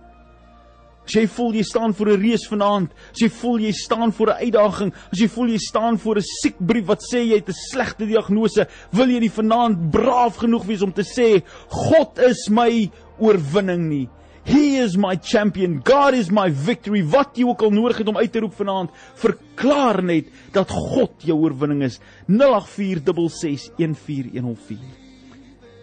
As 1.02 1.15
jy 1.17 1.26
voel 1.34 1.58
jy 1.58 1.63
staan 1.65 1.94
voor 1.98 2.12
'n 2.13 2.22
reus 2.22 2.46
vanaand, 2.48 2.91
as 3.12 3.22
jy 3.22 3.30
voel 3.30 3.60
jy 3.60 3.72
staan 3.72 4.12
voor 4.13 4.30
'n 4.30 4.41
uitdaging, 4.46 4.94
as 5.12 5.20
jy 5.20 5.28
voel 5.28 5.48
jy 5.48 5.58
staan 5.58 5.98
voor 5.98 6.17
'n 6.17 6.22
siekbrief 6.41 6.86
wat 6.86 7.02
sê 7.02 7.26
jy 7.26 7.36
het 7.36 7.50
'n 7.50 7.62
slegte 7.72 8.06
diagnose, 8.06 8.67
wil 8.91 9.10
jy 9.10 9.20
nie 9.20 9.30
vanaand 9.30 9.91
braaf 9.91 10.36
genoeg 10.38 10.65
wees 10.65 10.82
om 10.82 10.94
te 10.94 11.04
sê 11.04 11.44
God 11.67 12.20
is 12.20 12.50
my 12.50 12.89
oorwinning 13.20 13.89
nie. 13.89 14.10
He 14.44 14.78
is 14.82 14.98
my 14.98 15.16
champion. 15.16 15.82
God 15.86 16.14
is 16.18 16.32
my 16.34 16.50
victory. 16.50 17.06
Wat 17.06 17.38
jy 17.38 17.46
ook 17.46 17.62
al 17.62 17.70
nodig 17.76 17.98
het 18.02 18.10
om 18.10 18.18
uit 18.18 18.32
te 18.34 18.42
roep 18.42 18.56
vanaand, 18.58 18.90
verklaar 19.22 20.02
net 20.04 20.26
dat 20.56 20.70
God 20.74 21.12
jou 21.28 21.38
oorwinning 21.44 21.84
is. 21.86 22.00
0846614104. 22.32 25.02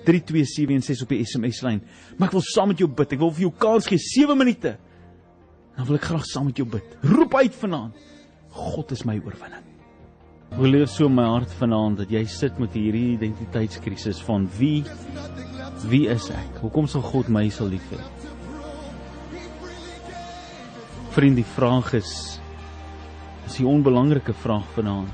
32716 0.08 1.04
op 1.04 1.10
die 1.12 1.24
SMS 1.26 1.60
lyn. 1.66 1.80
Maar 2.16 2.28
ek 2.30 2.36
wil 2.38 2.46
saam 2.48 2.68
met 2.72 2.80
jou 2.82 2.90
bid. 2.90 3.12
Ek 3.14 3.22
wil 3.22 3.34
vir 3.36 3.44
jou 3.46 3.54
kans 3.62 3.88
gee 3.90 4.00
7 4.02 4.38
minute. 4.38 4.72
Dan 5.76 5.86
wil 5.86 5.98
ek 6.00 6.08
graag 6.10 6.26
saam 6.26 6.46
met 6.50 6.58
jou 6.58 6.68
bid. 6.68 6.86
Roep 7.06 7.32
uit 7.38 7.54
vanaand. 7.62 7.94
God 8.58 8.86
is 8.96 9.02
my 9.06 9.16
oorwinning. 9.20 9.66
Wil 10.56 10.72
leer 10.72 10.88
so 10.88 11.08
my 11.12 11.26
hart 11.28 11.52
vanaand 11.60 11.98
dat 12.00 12.10
jy 12.10 12.24
sit 12.32 12.56
met 12.58 12.72
hierdie 12.74 13.12
identiteitskrisis 13.18 14.22
van 14.24 14.48
wie 14.58 14.80
wie 15.92 16.08
is 16.10 16.30
ek? 16.34 16.58
Hoekom 16.64 16.88
sal 16.90 17.04
God 17.04 17.28
my 17.30 17.44
sal 17.52 17.68
lief 17.70 17.84
hê? 17.92 17.98
Vriend, 21.18 21.34
die 21.34 21.42
vraag 21.42 21.96
is 21.98 22.38
is 23.46 23.58
'n 23.58 23.64
onbelangrike 23.64 24.32
vraag 24.32 24.66
vanaand. 24.74 25.10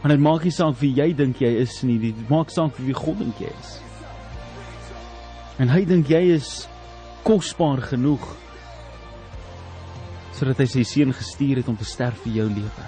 Want 0.00 0.10
dit 0.14 0.18
maak 0.18 0.42
nie 0.42 0.50
saak 0.50 0.74
wie 0.80 0.94
jy 0.94 1.14
dink 1.14 1.38
jy 1.38 1.52
is 1.62 1.82
nie, 1.82 1.98
dit 1.98 2.28
maak 2.28 2.50
saak 2.50 2.74
wie 2.78 2.94
God 2.94 3.18
dink 3.18 3.38
jy 3.38 3.46
is. 3.60 3.80
En 5.58 5.68
hy 5.68 5.84
dink 5.84 6.08
jy 6.08 6.34
is 6.34 6.66
kosbaar 7.22 7.78
genoeg 7.78 8.26
sodat 10.34 10.58
hy 10.58 10.66
sy 10.66 10.82
seun 10.82 11.12
gestuur 11.12 11.56
het 11.56 11.68
om 11.68 11.76
te 11.76 11.84
sterf 11.84 12.18
vir 12.24 12.32
jou 12.32 12.48
lewe. 12.48 12.84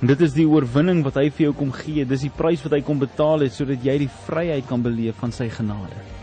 En 0.00 0.06
dit 0.06 0.20
is 0.20 0.32
die 0.32 0.46
oorwinning 0.46 1.02
wat 1.02 1.14
hy 1.14 1.30
vir 1.30 1.46
jou 1.46 1.54
kom 1.54 1.72
gee. 1.72 2.04
Dis 2.04 2.20
die 2.20 2.30
prys 2.30 2.62
wat 2.62 2.72
hy 2.72 2.82
kom 2.82 2.98
betaal 2.98 3.40
het 3.40 3.52
sodat 3.52 3.82
jy 3.82 3.98
die 3.98 4.14
vryheid 4.26 4.68
kan 4.68 4.82
beleef 4.82 5.16
van 5.16 5.32
sy 5.32 5.48
genade. 5.48 6.15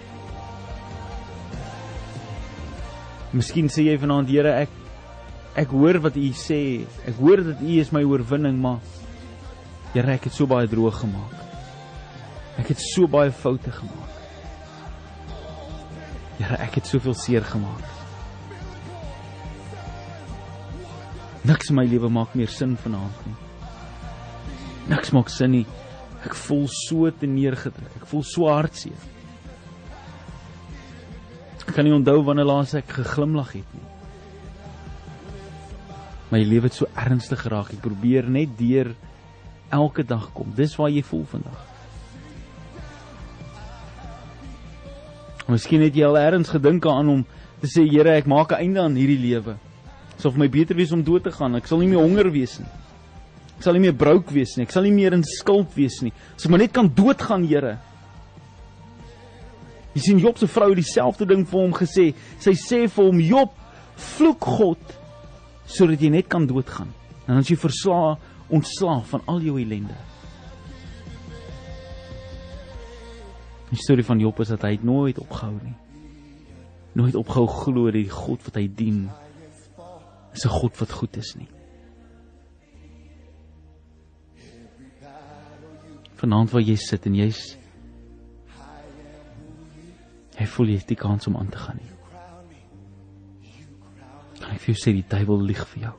Miskien 3.34 3.70
sê 3.74 3.88
jy 3.88 3.98
vanaand, 3.98 4.30
Here, 4.30 4.54
ek 4.64 4.82
ek 5.58 5.72
hoor 5.74 6.00
wat 6.06 6.18
U 6.18 6.28
sê. 6.38 6.60
Ek 7.10 7.18
hoor 7.18 7.42
dat 7.46 7.62
U 7.62 7.78
is 7.82 7.92
my 7.94 8.04
oorwinning, 8.06 8.60
maar 8.62 8.82
Here, 9.94 10.14
ek 10.14 10.30
het 10.30 10.38
so 10.38 10.50
baie 10.50 10.70
droog 10.70 11.02
gemaak. 11.02 11.40
Ek 12.62 12.70
het 12.74 12.82
so 12.82 13.10
baie 13.10 13.34
foute 13.34 13.74
gemaak. 13.74 14.20
Here, 16.38 16.58
ek 16.62 16.78
het 16.80 16.90
soveel 16.90 17.18
seer 17.18 17.46
gemaak. 17.46 17.90
Niks 21.44 21.70
in 21.70 21.78
my 21.78 21.84
lewe 21.90 22.10
maak 22.14 22.38
meer 22.40 22.52
sin 22.52 22.78
vanaand 22.80 23.26
nie. 23.28 23.36
Niks 24.94 25.12
maak 25.16 25.30
sin 25.34 25.52
nie. 25.58 25.66
Ek 26.24 26.38
voel 26.40 26.70
so 26.72 27.10
te 27.12 27.28
neergedruk. 27.28 27.98
Ek 28.00 28.06
voel 28.08 28.24
so 28.28 28.48
hartseer. 28.48 29.10
Ek 31.68 31.76
kan 31.76 31.86
nie 31.88 31.96
onthou 31.96 32.22
wanneer 32.28 32.46
laas 32.46 32.74
ek 32.76 32.90
geglimlag 33.00 33.54
het 33.56 33.76
nie. 33.76 33.90
My 36.34 36.42
lewe 36.42 36.68
het 36.68 36.74
so 36.76 36.90
ernstig 36.98 37.44
geraak. 37.46 37.74
Ek 37.76 37.84
probeer 37.84 38.26
net 38.30 38.58
deur 38.58 38.96
elke 39.74 40.04
dag 40.04 40.32
kom. 40.34 40.52
Dis 40.58 40.76
waar 40.80 40.90
jy 40.90 41.04
voel 41.06 41.26
vandag. 41.30 41.60
Miskien 45.52 45.84
het 45.84 45.96
jy 45.96 46.06
al 46.08 46.18
eers 46.18 46.50
gedink 46.50 46.86
aan 46.88 47.10
om 47.10 47.26
te 47.62 47.68
sê 47.68 47.84
Here, 47.86 48.16
ek 48.18 48.28
maak 48.28 48.52
'n 48.52 48.64
einde 48.64 48.80
aan 48.82 48.96
hierdie 48.96 49.20
lewe. 49.20 49.58
Dit 50.12 50.22
sou 50.22 50.32
vir 50.32 50.40
my 50.40 50.50
beter 50.50 50.76
wees 50.76 50.92
om 50.92 51.04
dood 51.04 51.24
te 51.24 51.32
gaan. 51.32 51.56
Ek 51.56 51.68
sal 51.68 51.80
nie 51.80 51.88
meer 51.88 52.00
honger 52.00 52.32
wees 52.32 52.60
nie. 52.60 52.68
Ek 53.58 53.64
sal 53.64 53.74
nie 53.74 53.80
meer 53.82 53.94
brouk 53.94 54.32
wees 54.32 54.58
nie. 54.58 54.64
Ek 54.64 54.72
sal 54.72 54.84
nie 54.84 54.92
meer 54.92 55.14
in 55.14 55.24
skuld 55.24 55.74
wees 55.76 56.02
nie. 56.02 56.14
As 56.36 56.46
ek 56.46 56.50
maar 56.52 56.60
net 56.60 56.74
kan 56.74 56.88
doodgaan, 56.88 57.46
Here. 57.46 57.78
Jy 59.94 60.02
sien 60.02 60.22
Job 60.22 60.38
se 60.38 60.48
vrou 60.50 60.72
het 60.72 60.80
dieselfde 60.80 61.28
ding 61.30 61.46
vir 61.48 61.60
hom 61.60 61.74
gesê. 61.78 62.12
Sy 62.42 62.56
sê 62.58 62.80
vir 62.90 63.06
hom: 63.06 63.20
"Job, 63.20 63.54
vloek 63.96 64.42
God 64.58 64.98
sodat 65.66 66.02
jy 66.02 66.10
net 66.10 66.28
kan 66.28 66.48
doodgaan. 66.48 66.90
Dan 67.28 67.38
as 67.38 67.50
jy 67.50 67.56
versla 67.56 68.18
ontslaaf 68.50 69.14
van 69.14 69.22
al 69.28 69.42
jou 69.42 69.60
ellende." 69.62 69.96
Die 73.70 73.82
storie 73.82 74.06
van 74.06 74.20
Job 74.20 74.40
is 74.40 74.50
dat 74.50 74.62
hy 74.62 74.80
nooit 74.82 75.20
opgehou 75.20 75.58
nie. 75.64 75.76
Nooit 76.94 77.16
opgehou 77.16 77.48
glo 77.48 77.86
dat 77.86 77.94
die 77.94 78.10
God 78.10 78.44
wat 78.46 78.56
hy 78.56 78.68
dien 78.68 79.10
is 80.34 80.46
'n 80.46 80.50
God 80.50 80.78
wat 80.78 80.92
goed 80.92 81.18
is 81.18 81.36
nie. 81.38 81.48
vanaand 86.24 86.54
waar 86.54 86.64
jy 86.64 86.78
sit 86.80 87.04
en 87.10 87.18
jy's 87.20 87.42
hy 90.38 90.46
voel 90.46 90.72
jy 90.74 90.78
het 90.82 90.88
die 90.88 91.00
kans 91.00 91.28
om 91.30 91.38
aan 91.38 91.50
te 91.54 91.62
gaan 91.62 91.78
nie. 91.78 91.92
Kan 94.40 94.56
ek 94.56 94.64
vir 94.64 94.74
jou 94.74 94.80
sê 94.82 94.94
die 94.96 95.06
duiwel 95.08 95.44
lieg 95.50 95.62
vir 95.74 95.84
jou? 95.88 95.94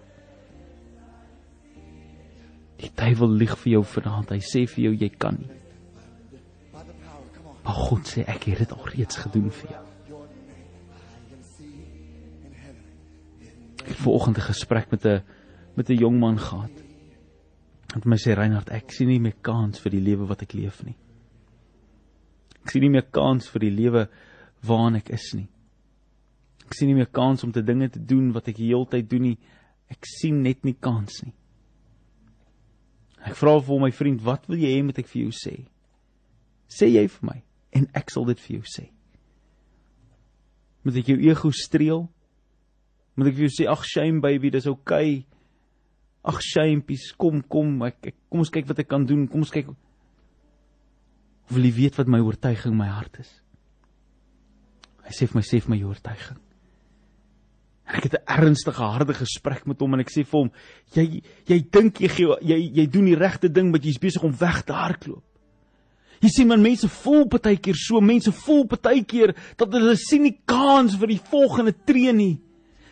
Die 2.82 2.90
duiwel 2.92 3.36
lieg 3.40 3.54
vir 3.62 3.72
jou 3.76 3.84
vanaand. 3.94 4.34
Hy 4.34 4.42
sê 4.44 4.64
vir 4.68 4.84
jou 4.88 4.94
jy 5.04 5.10
kan 5.16 5.38
nie. 5.40 5.52
Maar 7.64 7.80
God 7.88 8.10
sê 8.10 8.26
ek 8.28 8.50
het 8.50 8.64
dit 8.64 8.74
al 8.76 8.88
reeds 8.92 9.20
gedoen 9.22 9.48
vir 9.60 9.70
jou. 9.72 9.84
Ek 13.84 13.90
het 13.92 14.00
vanoggend 14.00 14.38
'n 14.38 14.48
gesprek 14.50 14.90
met 14.90 15.06
'n 15.06 15.22
met 15.76 15.88
'n 15.90 15.98
jong 15.98 16.18
man 16.18 16.38
gehad. 16.38 16.70
Want 17.92 18.04
my 18.04 18.16
sê 18.16 18.34
Reinhard, 18.34 18.70
ek 18.70 18.92
sien 18.92 19.08
nie 19.08 19.20
meer 19.20 19.36
kans 19.40 19.78
vir 19.78 19.90
die 19.90 20.00
lewe 20.00 20.26
wat 20.26 20.42
ek 20.42 20.52
leef 20.52 20.82
nie. 20.84 20.96
Ek 22.64 22.72
sien 22.72 22.84
nie 22.86 22.94
meer 22.94 23.06
kans 23.12 23.48
vir 23.52 23.66
die 23.66 23.74
lewe 23.74 24.06
waarin 24.64 24.98
ek 24.98 25.10
is 25.14 25.28
nie. 25.36 25.48
Ek 26.64 26.72
sien 26.76 26.88
nie 26.88 26.96
meer 26.96 27.10
kans 27.12 27.44
om 27.44 27.52
te 27.52 27.62
dinge 27.62 27.90
te 27.92 28.00
doen 28.00 28.32
wat 28.32 28.48
ek 28.48 28.56
die 28.56 28.70
hele 28.70 28.88
tyd 28.88 29.10
doen 29.10 29.28
nie. 29.28 29.38
Ek 29.92 30.08
sien 30.08 30.40
net 30.42 30.64
nie 30.64 30.76
kans 30.80 31.20
nie. 31.26 31.34
Ek 33.24 33.36
vra 33.36 33.58
vir 33.60 33.80
my 33.80 33.90
vriend, 33.92 34.24
wat 34.24 34.48
wil 34.48 34.60
jy 34.60 34.72
hê 34.74 34.80
moet 34.84 34.98
ek 35.00 35.08
vir 35.08 35.26
jou 35.26 35.36
sê? 35.36 35.54
Sê 36.68 36.88
jy 36.90 37.04
vir 37.08 37.28
my 37.28 37.38
en 37.74 37.86
ek 37.96 38.12
sal 38.12 38.26
dit 38.28 38.40
vir 38.40 38.58
jou 38.58 38.64
sê. 38.68 38.88
Moet 40.84 41.00
ek 41.00 41.12
jou 41.12 41.20
ego 41.24 41.52
streel? 41.52 42.04
Moet 43.16 43.30
ek 43.30 43.38
vir 43.38 43.46
jou 43.46 43.54
sê 43.56 43.68
ag 43.70 43.84
shame 43.88 44.20
baby, 44.24 44.52
dis 44.52 44.68
oukei. 44.68 45.22
Okay. 45.22 45.34
Ag 46.24 46.40
shampies, 46.40 47.10
kom 47.20 47.42
kom, 47.52 47.76
ek, 47.84 47.98
ek 48.08 48.14
kom 48.32 48.40
ons 48.40 48.52
kyk 48.52 48.68
wat 48.70 48.78
ek 48.80 48.88
kan 48.88 49.04
doen. 49.04 49.26
Kom 49.28 49.44
ons 49.44 49.52
kyk. 49.52 49.68
Wil 51.52 51.68
jy 51.68 51.74
weet 51.76 51.98
wat 52.00 52.08
my 52.08 52.20
oortuiging 52.24 52.76
my 52.76 52.88
hart 52.88 53.20
is? 53.20 53.30
Hy 55.04 55.12
sê 55.12 55.28
vir 55.28 55.38
my 55.40 55.44
sê 55.44 55.60
vir 55.60 55.74
my 55.74 55.80
oortuiging. 55.84 56.40
Ek 57.84 58.04
het 58.08 58.14
'n 58.14 58.24
ernstige 58.24 58.80
harde 58.80 59.12
gesprek 59.12 59.66
met 59.66 59.80
hom 59.80 59.92
en 59.94 60.00
ek 60.00 60.08
sê 60.08 60.24
vir 60.24 60.40
hom, 60.40 60.50
jy 60.94 61.22
jy 61.46 61.58
dink 61.70 62.00
jy 62.00 62.08
gee 62.08 62.36
jy 62.40 62.72
jy 62.80 62.86
doen 62.86 63.04
die 63.04 63.16
regte 63.16 63.52
ding, 63.52 63.70
maar 63.70 63.80
jy's 63.80 63.98
besig 63.98 64.24
om 64.24 64.32
weg 64.32 64.64
te 64.64 64.72
hardloop. 64.72 65.22
Jy 66.24 66.28
sien 66.28 66.48
man 66.48 66.62
mense 66.62 66.88
voel 66.88 67.26
baie 67.26 67.56
keer 67.56 67.76
so, 67.76 68.00
mense 68.00 68.32
voel 68.32 68.64
baie 68.64 69.04
keer 69.04 69.34
dat 69.58 69.72
hulle 69.72 69.96
sien 69.96 70.22
nie 70.22 70.38
kans 70.46 70.96
vir 70.96 71.08
die 71.08 71.20
volgende 71.20 71.74
tree 71.84 72.12
nie. 72.12 72.40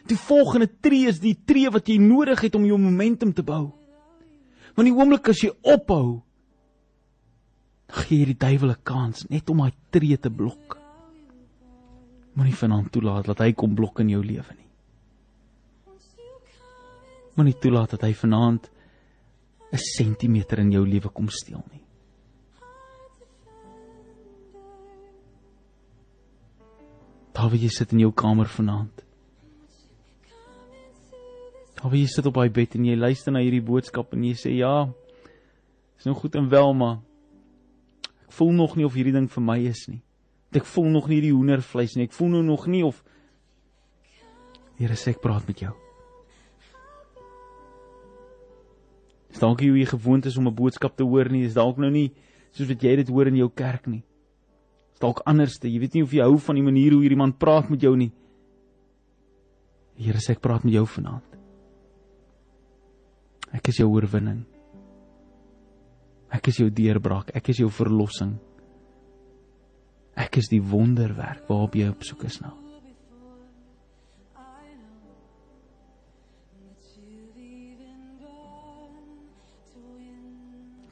Die 0.07 0.19
volgende 0.19 0.69
tree 0.83 1.09
is 1.09 1.21
die 1.23 1.37
tree 1.47 1.71
wat 1.71 1.89
jy 1.89 1.97
nodig 1.97 2.41
het 2.41 2.55
om 2.55 2.67
jou 2.67 2.77
momentum 2.77 3.33
te 3.33 3.43
bou. 3.43 3.73
Want 4.77 4.89
die 4.89 4.95
oomblik 4.95 5.29
as 5.29 5.41
jy 5.41 5.51
ophou, 5.63 6.23
gee 7.93 8.23
jy 8.23 8.33
die 8.33 8.41
duiwel 8.41 8.73
'n 8.73 8.83
kans 8.85 9.29
net 9.29 9.51
om 9.51 9.59
daai 9.59 9.75
tree 9.91 10.17
te 10.17 10.31
blok. 10.31 10.79
Moenie 12.35 12.57
vanaand 12.57 12.93
toelaat 12.93 13.27
dat 13.27 13.39
hy 13.45 13.53
kom 13.53 13.75
blok 13.75 14.01
in 14.01 14.09
jou 14.09 14.23
lewe 14.25 14.55
nie. 14.57 14.71
Moenie 17.37 17.59
toelaat 17.61 17.91
dat 17.91 18.03
hy 18.03 18.13
vanaand 18.15 18.71
'n 19.73 19.79
sentimeter 19.79 20.59
in 20.59 20.73
jou 20.73 20.87
lewe 20.87 21.09
kom 21.09 21.29
steel 21.29 21.65
nie. 21.71 21.85
Daar 27.33 27.49
waar 27.49 27.57
jy 27.57 27.69
sit 27.69 27.93
in 27.93 27.99
jou 27.99 28.13
kamer 28.13 28.47
vanaand. 28.47 29.05
Of 31.85 31.93
jy 31.93 32.07
sit 32.07 32.27
op 32.27 32.35
daai 32.35 32.51
bed 32.51 32.75
en 32.75 32.85
jy 32.85 32.97
luister 32.97 33.33
na 33.33 33.41
hierdie 33.41 33.65
boodskap 33.65 34.13
en 34.13 34.25
jy 34.25 34.35
sê 34.35 34.51
ja, 34.57 34.93
is 35.99 36.05
nou 36.05 36.15
goed 36.15 36.35
en 36.35 36.49
wel, 36.49 36.75
maar 36.75 36.99
ek 38.33 38.39
voel 38.39 38.53
nog 38.57 38.77
nie 38.81 38.87
of 38.89 38.95
hierdie 38.97 39.13
ding 39.13 39.29
vir 39.29 39.45
my 39.45 39.59
is 39.61 39.85
nie. 39.93 40.01
Ek 40.57 40.65
voel 40.65 40.87
nog 40.89 41.09
nie 41.13 41.21
die 41.21 41.35
hoendervleis 41.35 41.99
nie. 41.99 42.07
Ek 42.09 42.15
voel 42.17 42.31
nou 42.33 42.43
nog 42.47 42.67
nie 42.67 42.81
of 42.85 43.05
Here 44.81 44.97
sê 44.97 45.13
ek 45.13 45.21
praat 45.23 45.45
met 45.47 45.61
jou. 45.61 45.71
Is 49.31 49.39
dalk 49.39 49.61
jy 49.61 49.69
hoe 49.69 49.85
gewoond 49.87 50.27
is 50.27 50.39
om 50.41 50.49
'n 50.49 50.55
boodskap 50.55 50.97
te 50.97 51.05
hoor 51.05 51.29
nie, 51.29 51.45
is 51.45 51.55
dalk 51.55 51.77
nou 51.77 51.91
nie 51.91 52.11
soos 52.53 52.69
wat 52.69 52.83
jy 52.83 52.97
dit 52.97 53.09
hoor 53.09 53.27
in 53.29 53.37
jou 53.37 53.49
kerk 53.51 53.87
nie. 53.87 54.03
Is 54.95 54.99
dalk 54.99 55.21
anderste. 55.27 55.69
Jy 55.69 55.79
weet 55.79 55.95
nie 55.95 56.03
of 56.03 56.11
jy 56.11 56.23
hou 56.23 56.39
van 56.39 56.57
die 56.57 56.65
manier 56.65 56.93
hoe 56.93 57.03
hierdie 57.03 57.21
man 57.21 57.33
praat 57.33 57.71
met 57.71 57.81
jou 57.81 57.97
nie. 57.97 58.13
Here 59.97 60.19
sê 60.19 60.33
ek 60.33 60.41
praat 60.41 60.65
met 60.65 60.73
jou 60.73 60.87
vanaand. 60.87 61.39
Ek 63.53 63.69
is 63.69 63.77
jou 63.77 63.89
oorwinning. 63.89 64.52
Ek 66.33 66.49
is 66.49 66.63
jou 66.63 66.71
deurbraak, 66.73 67.31
ek 67.37 67.53
is 67.53 67.61
jou 67.61 67.69
verlossing. 67.69 68.33
Ek 70.17 70.39
is 70.41 70.49
die 70.53 70.63
wonderwerk 70.65 71.49
waarop 71.49 71.77
jy 71.77 71.91
op 71.93 72.05
soek 72.05 72.25
is 72.29 72.41
na. 72.41 72.53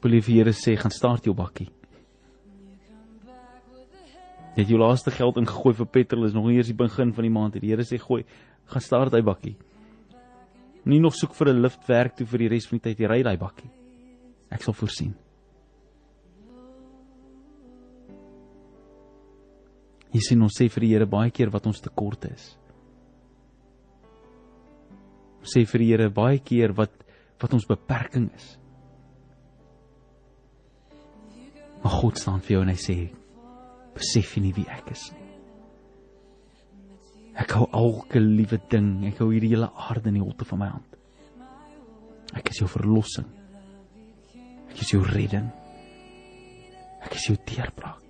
Belief 0.01 0.31
die 0.31 0.39
Here 0.39 0.53
sê 0.57 0.77
gaan 0.81 0.93
start 0.93 1.27
jou 1.29 1.35
bakkie. 1.37 1.69
Jy 4.57 4.65
het 4.65 4.71
jou 4.73 4.81
laaste 4.81 5.13
geld 5.15 5.37
ingegooi 5.41 5.75
vir 5.77 5.89
petrol 5.93 6.27
is 6.27 6.37
nog 6.37 6.49
nie 6.49 6.57
eers 6.57 6.71
die 6.73 6.77
begin 6.77 7.13
van 7.17 7.27
die 7.27 7.33
maand 7.33 7.57
nie. 7.57 7.67
Die 7.67 7.73
Here 7.75 7.85
sê 7.85 8.01
gooi, 8.01 8.25
gaan 8.73 8.85
start 8.85 9.17
hy 9.17 9.21
bakkie. 9.25 9.57
Nie 10.89 11.01
nog 11.01 11.15
soek 11.15 11.37
vir 11.37 11.53
'n 11.53 11.63
lift 11.63 11.85
werk 11.89 12.17
toe 12.17 12.27
vir 12.27 12.39
die 12.39 12.49
res 12.49 12.67
van 12.67 12.79
die 12.79 12.89
tyd 12.89 13.01
jy 13.01 13.09
ry 13.09 13.23
daai 13.23 13.37
bakkie. 13.37 13.71
Ek 14.51 14.63
sal 14.63 14.75
voorsien. 14.75 15.15
Jy 20.11 20.23
sien 20.25 20.43
ons 20.43 20.57
sê 20.57 20.67
vir 20.73 20.87
die 20.87 20.93
Here 20.95 21.07
baie 21.07 21.31
keer 21.31 21.53
wat 21.55 21.69
ons 21.71 21.83
tekort 21.83 22.25
is. 22.31 22.49
Ons 25.41 25.55
sê 25.55 25.63
vir 25.69 25.85
die 25.85 25.91
Here 25.93 26.11
baie 26.15 26.41
keer 26.43 26.75
wat 26.77 26.97
wat 27.41 27.55
ons 27.57 27.65
beperking 27.65 28.27
is. 28.37 28.51
Maar 31.81 31.95
God 32.03 32.19
staan 32.21 32.43
vir 32.45 32.59
jou 32.59 32.63
en 32.67 32.73
hy 32.75 32.77
sê 32.77 32.97
besef 33.97 34.35
jy 34.37 34.43
nie 34.45 34.53
wie 34.59 34.67
ek 34.69 34.91
is 34.93 35.07
nie. 35.15 35.29
Ek 37.41 37.55
hou 37.57 37.71
elke 37.73 38.21
liewe 38.21 38.59
ding, 38.69 39.07
ek 39.09 39.23
hou 39.23 39.31
hierdie 39.31 39.55
hele 39.55 39.71
aarde 39.87 40.11
in 40.11 40.19
die 40.19 40.25
holte 40.27 40.45
van 40.51 40.61
my 40.61 40.69
hand. 40.75 40.99
Ek 42.37 42.53
is 42.53 42.61
jou 42.61 42.69
verlossing. 42.69 43.31
Ek 44.69 44.85
is 44.85 44.93
jou 44.93 45.01
redding. 45.07 45.49
Ek 47.01 47.17
is 47.17 47.31
jou 47.31 47.39
deurbraak. 47.49 48.10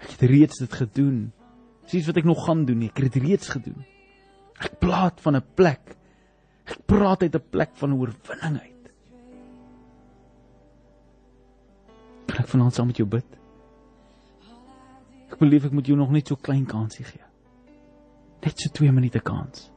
Ek 0.00 0.16
het 0.16 0.26
reeds 0.30 0.60
dit 0.62 0.72
gedoen. 0.72 1.32
Dis 1.90 2.06
wat 2.06 2.20
ek 2.20 2.28
nog 2.28 2.44
gaan 2.46 2.64
doen, 2.64 2.82
ek 2.86 3.00
het 3.00 3.12
dit 3.12 3.24
reeds 3.24 3.50
gedoen. 3.52 3.80
Ek 4.60 4.78
praat 4.78 5.20
van 5.20 5.36
'n 5.36 5.44
plek. 5.54 5.96
Ek 6.66 6.86
praat 6.86 7.22
uit 7.22 7.34
'n 7.34 7.50
plek 7.50 7.70
van 7.74 7.94
oorwinning 7.94 8.60
uit. 8.60 8.92
Kan 12.26 12.44
ek 12.44 12.48
vanaand 12.48 12.74
saam 12.74 12.86
met 12.86 12.96
jou 12.96 13.08
bid? 13.08 13.26
Ek 15.30 15.38
belief 15.38 15.64
ek 15.64 15.72
moet 15.72 15.86
jou 15.86 15.96
nog 15.96 16.10
net 16.10 16.28
so 16.28 16.36
klein 16.36 16.66
kansie 16.66 17.04
gee. 17.04 17.22
Net 18.42 18.58
so 18.58 18.70
2 18.72 18.92
minute 18.92 19.20
kans. 19.20 19.70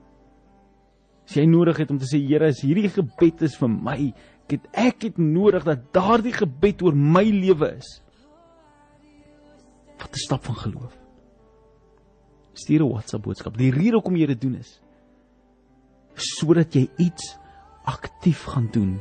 As 1.28 1.36
jy 1.36 1.46
nodig 1.46 1.78
het 1.78 1.92
om 1.92 1.98
te 1.98 2.06
sê 2.06 2.20
Here, 2.20 2.48
as 2.48 2.62
hierdie 2.62 2.90
gebed 2.90 3.42
is 3.42 3.56
vir 3.56 3.70
my, 3.70 4.14
ek 4.46 4.58
het 4.58 4.68
ek 4.74 5.06
het 5.08 5.18
nodig 5.18 5.64
dat 5.64 5.94
daardie 5.96 6.34
gebed 6.34 6.82
oor 6.84 6.96
my 6.96 7.24
lewe 7.24 7.78
is. 7.78 8.02
Wat 10.04 10.12
'n 10.14 10.26
stap 10.28 10.44
van 10.46 10.56
geloof. 10.56 10.94
Stuur 12.54 12.84
'n 12.84 12.92
WhatsApp 12.92 13.24
boodskap. 13.24 13.58
Die 13.58 13.72
rede 13.72 13.96
hoekom 13.98 14.16
jy 14.16 14.28
dit 14.28 14.42
doen 14.42 14.56
is 14.56 14.80
sodat 16.14 16.76
jy 16.76 16.90
iets 17.02 17.38
aktief 17.90 18.44
gaan 18.54 18.68
doen 18.72 19.00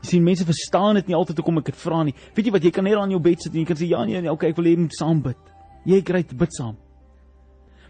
Jy 0.00 0.08
sien 0.14 0.24
mense 0.24 0.46
verstaan 0.48 0.96
dit 0.96 1.10
nie 1.10 1.16
altyd 1.16 1.42
hoekom 1.42 1.60
ek 1.60 1.72
dit 1.74 1.80
vra 1.82 1.98
nie. 2.08 2.14
Weet 2.36 2.46
jy 2.48 2.52
wat, 2.54 2.64
jy 2.64 2.70
kan 2.72 2.86
net 2.88 2.96
aan 2.96 3.12
jou 3.12 3.20
bed 3.20 3.42
sit 3.42 3.52
en 3.52 3.60
jy 3.60 3.66
kan 3.68 3.76
sê 3.76 3.88
ja 3.90 4.04
nee, 4.08 4.20
nee 4.24 4.32
okay, 4.32 4.54
ek 4.54 4.56
wil 4.56 4.68
hê 4.70 4.72
jy 4.72 4.84
moet 4.86 4.96
saam 4.96 5.20
bid. 5.24 5.50
Jy 5.88 5.98
kry 6.08 6.22
dit 6.24 6.38
bid 6.40 6.56
saam. 6.56 6.78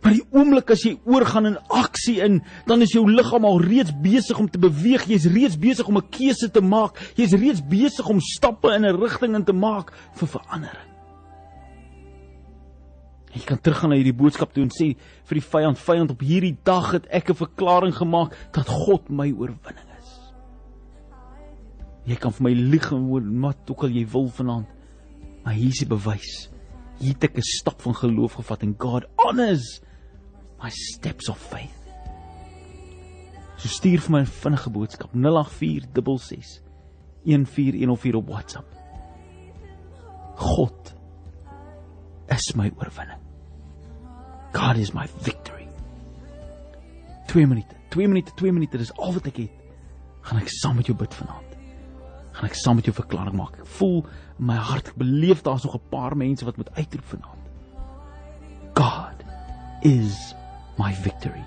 Maar 0.01 0.17
die 0.17 0.25
oomblik 0.33 0.71
as 0.73 0.85
jy 0.87 0.95
oorgaan 1.05 1.51
in 1.51 1.59
aksie 1.69 2.21
in, 2.25 2.41
dan 2.67 2.81
is 2.81 2.95
jou 2.95 3.05
liggaam 3.11 3.45
al 3.45 3.61
reeds 3.61 3.93
besig 4.03 4.39
om 4.39 4.49
te 4.49 4.59
beweeg. 4.59 5.05
Jy's 5.11 5.29
reeds 5.29 5.59
besig 5.61 5.89
om 5.89 5.99
'n 5.99 6.09
keuse 6.11 6.51
te 6.51 6.61
maak. 6.61 6.97
Jy's 7.17 7.33
reeds 7.33 7.61
besig 7.61 8.09
om 8.09 8.21
stappe 8.21 8.73
in 8.75 8.85
'n 8.85 9.01
rigting 9.01 9.35
in 9.35 9.45
te 9.45 9.53
maak 9.53 9.93
vir 10.15 10.29
verandering. 10.29 10.89
Jy 13.33 13.45
kan 13.45 13.61
teruggaan 13.61 13.91
na 13.91 13.97
hierdie 13.97 14.17
boodskap 14.17 14.53
toe 14.53 14.63
en 14.63 14.71
sê 14.71 14.97
vir 15.25 15.39
die 15.39 15.49
vyand, 15.51 15.79
vyand 15.79 16.11
op 16.11 16.21
hierdie 16.21 16.57
dag 16.65 16.93
het 16.93 17.07
ek 17.11 17.31
'n 17.31 17.35
verklaring 17.35 17.95
gemaak 17.95 18.35
dat 18.53 18.67
God 18.67 19.09
my 19.11 19.31
oorwinning 19.31 19.91
Jy 22.09 22.17
kan 22.19 22.33
vir 22.33 22.47
my 22.49 22.55
lieg 22.57 22.89
en 22.95 23.05
wat 23.45 23.71
ook 23.71 23.85
al 23.87 23.95
jy 23.95 24.07
wil 24.13 24.29
vanaand. 24.33 24.67
Maar 25.45 25.55
hier 25.57 25.71
is 25.71 25.83
die 25.83 25.89
bewys. 25.89 26.49
Hier 27.01 27.15
het 27.15 27.25
ek 27.25 27.39
'n 27.39 27.43
stap 27.43 27.81
van 27.81 27.95
geloof 27.95 28.35
gevat 28.41 28.63
en 28.63 28.75
God 28.79 29.05
honors 29.17 29.81
my 30.62 30.70
steps 30.70 31.29
of 31.29 31.38
faith. 31.38 31.77
So 33.57 33.68
stuur 33.68 34.01
vir 34.01 34.11
my 34.11 34.20
'n 34.20 34.27
vinnige 34.27 34.70
boodskap 34.70 35.14
08466 35.14 36.62
1414 37.25 38.16
op 38.16 38.29
WhatsApp. 38.29 38.68
God 40.37 40.94
is 42.29 42.55
my 42.55 42.73
oorwinning. 42.79 43.20
God 44.53 44.77
is 44.77 44.92
my 44.92 45.07
victory. 45.20 45.68
2 47.27 47.46
minute, 47.46 47.75
2 47.90 48.09
minute, 48.09 48.33
2 48.35 48.53
minute, 48.53 48.79
dis 48.79 48.92
al 48.96 49.12
wat 49.12 49.27
ek 49.27 49.37
het. 49.37 49.51
Gaan 50.20 50.40
ek 50.40 50.49
saam 50.49 50.77
met 50.77 50.87
jou 50.87 50.96
bid 50.96 51.14
vanaand 51.14 51.51
gaan 52.40 52.49
ek 52.49 52.57
saam 52.57 52.79
met 52.79 52.88
jou 52.88 52.94
verklaring 52.96 53.37
maak. 53.37 53.59
Ek 53.61 53.70
voel 53.77 54.01
in 54.38 54.46
my 54.49 54.57
hart, 54.57 54.92
ek 54.92 55.01
beleef 55.01 55.42
daar's 55.44 55.64
nog 55.66 55.77
'n 55.77 55.88
paar 55.90 56.16
mense 56.16 56.44
wat 56.44 56.57
moet 56.57 56.70
uitroep 56.75 57.05
vanaand. 57.05 57.42
God 58.75 59.18
is 59.83 60.35
my 60.81 60.93
victory. 60.95 61.45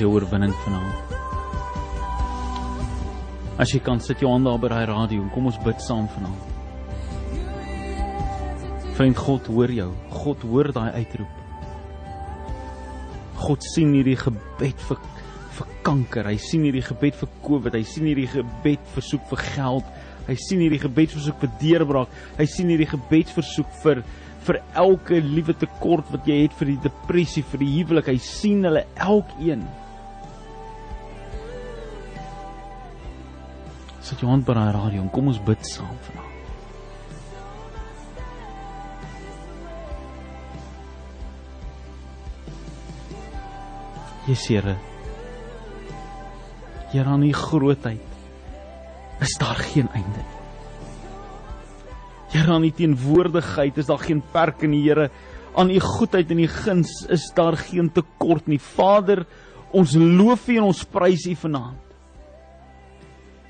Jou 0.00 0.12
oorwinning 0.12 0.54
vanaand. 0.64 1.12
As 3.60 3.72
jy 3.74 3.80
kan 3.84 4.00
sit 4.00 4.22
jou 4.22 4.30
hande 4.32 4.48
daar 4.50 4.62
by 4.62 4.70
daai 4.72 4.86
radio 4.88 5.22
en 5.22 5.30
kom 5.34 5.46
ons 5.50 5.60
bid 5.64 5.80
saam 5.84 6.08
vanaand. 6.14 6.52
Vriend 8.96 9.16
God 9.16 9.48
hoor 9.52 9.72
jou. 9.72 9.90
God 10.22 10.44
hoor 10.48 10.72
daai 10.72 10.92
uitroep. 11.00 11.38
God 13.42 13.64
sien 13.72 13.92
hierdie 13.96 14.18
gebed 14.20 14.86
vir 14.88 14.98
vir 15.52 15.70
kanker. 15.84 16.28
Hy 16.30 16.38
sien 16.40 16.64
hierdie 16.66 16.84
gebed 16.86 17.16
vir 17.18 17.30
COVID. 17.44 17.76
Hy 17.76 17.84
sien 17.88 18.08
hierdie 18.08 18.30
gebed 18.30 18.84
versoek 18.94 19.24
vir 19.32 19.44
geld. 19.52 19.88
Hy 20.28 20.36
sien 20.38 20.62
hierdie 20.62 20.80
gebed 20.82 21.14
versoek 21.16 21.40
vir 21.42 21.52
deurbraak. 21.60 22.18
Hy 22.38 22.46
sien 22.48 22.70
hierdie 22.72 22.90
gebed 22.92 23.32
versoek 23.34 23.70
vir 23.82 24.04
vir 24.42 24.58
elke 24.74 25.20
liewe 25.22 25.54
tekort 25.54 26.08
wat 26.10 26.26
jy 26.26 26.40
het 26.42 26.54
vir 26.58 26.72
die 26.72 26.80
depressie, 26.88 27.44
vir 27.52 27.62
die 27.62 27.70
huwelik. 27.76 28.10
Hy 28.10 28.18
sien 28.22 28.64
hulle 28.66 28.84
elkeen. 28.98 29.62
Sit 34.12 34.20
jou 34.20 34.28
hand 34.28 34.44
by 34.44 34.52
daai 34.52 34.74
radio 34.76 35.00
en 35.00 35.08
kom 35.08 35.30
ons 35.30 35.38
bid 35.40 35.62
saam 35.64 35.94
vanaand. 36.04 36.40
Jesus 44.26 44.50
Here. 44.50 44.74
Here 46.92 47.08
aan 47.08 47.24
u 47.24 47.30
grootheid 47.32 48.04
is 49.24 49.32
daar 49.40 49.62
geen 49.72 49.88
einde 49.96 50.20
nie. 50.20 50.42
Here 52.34 52.52
aan 52.52 52.66
u 52.68 52.70
teenwoordigheid 52.70 53.80
is 53.80 53.88
daar 53.88 54.04
geen 54.04 54.20
perke 54.34 54.68
nie, 54.68 54.82
Here. 54.90 55.08
Aan 55.56 55.72
u 55.72 55.80
goedheid 55.80 56.36
en 56.36 56.44
u 56.44 56.50
guns 56.52 56.92
is 57.08 57.30
daar 57.32 57.56
geen 57.56 57.88
tekort 57.88 58.44
nie. 58.46 58.60
Vader, 58.60 59.24
ons 59.72 59.96
loof 59.96 60.50
u 60.52 60.58
en 60.60 60.68
ons 60.68 60.84
prys 60.84 61.24
u 61.32 61.34
vanaand. 61.46 61.91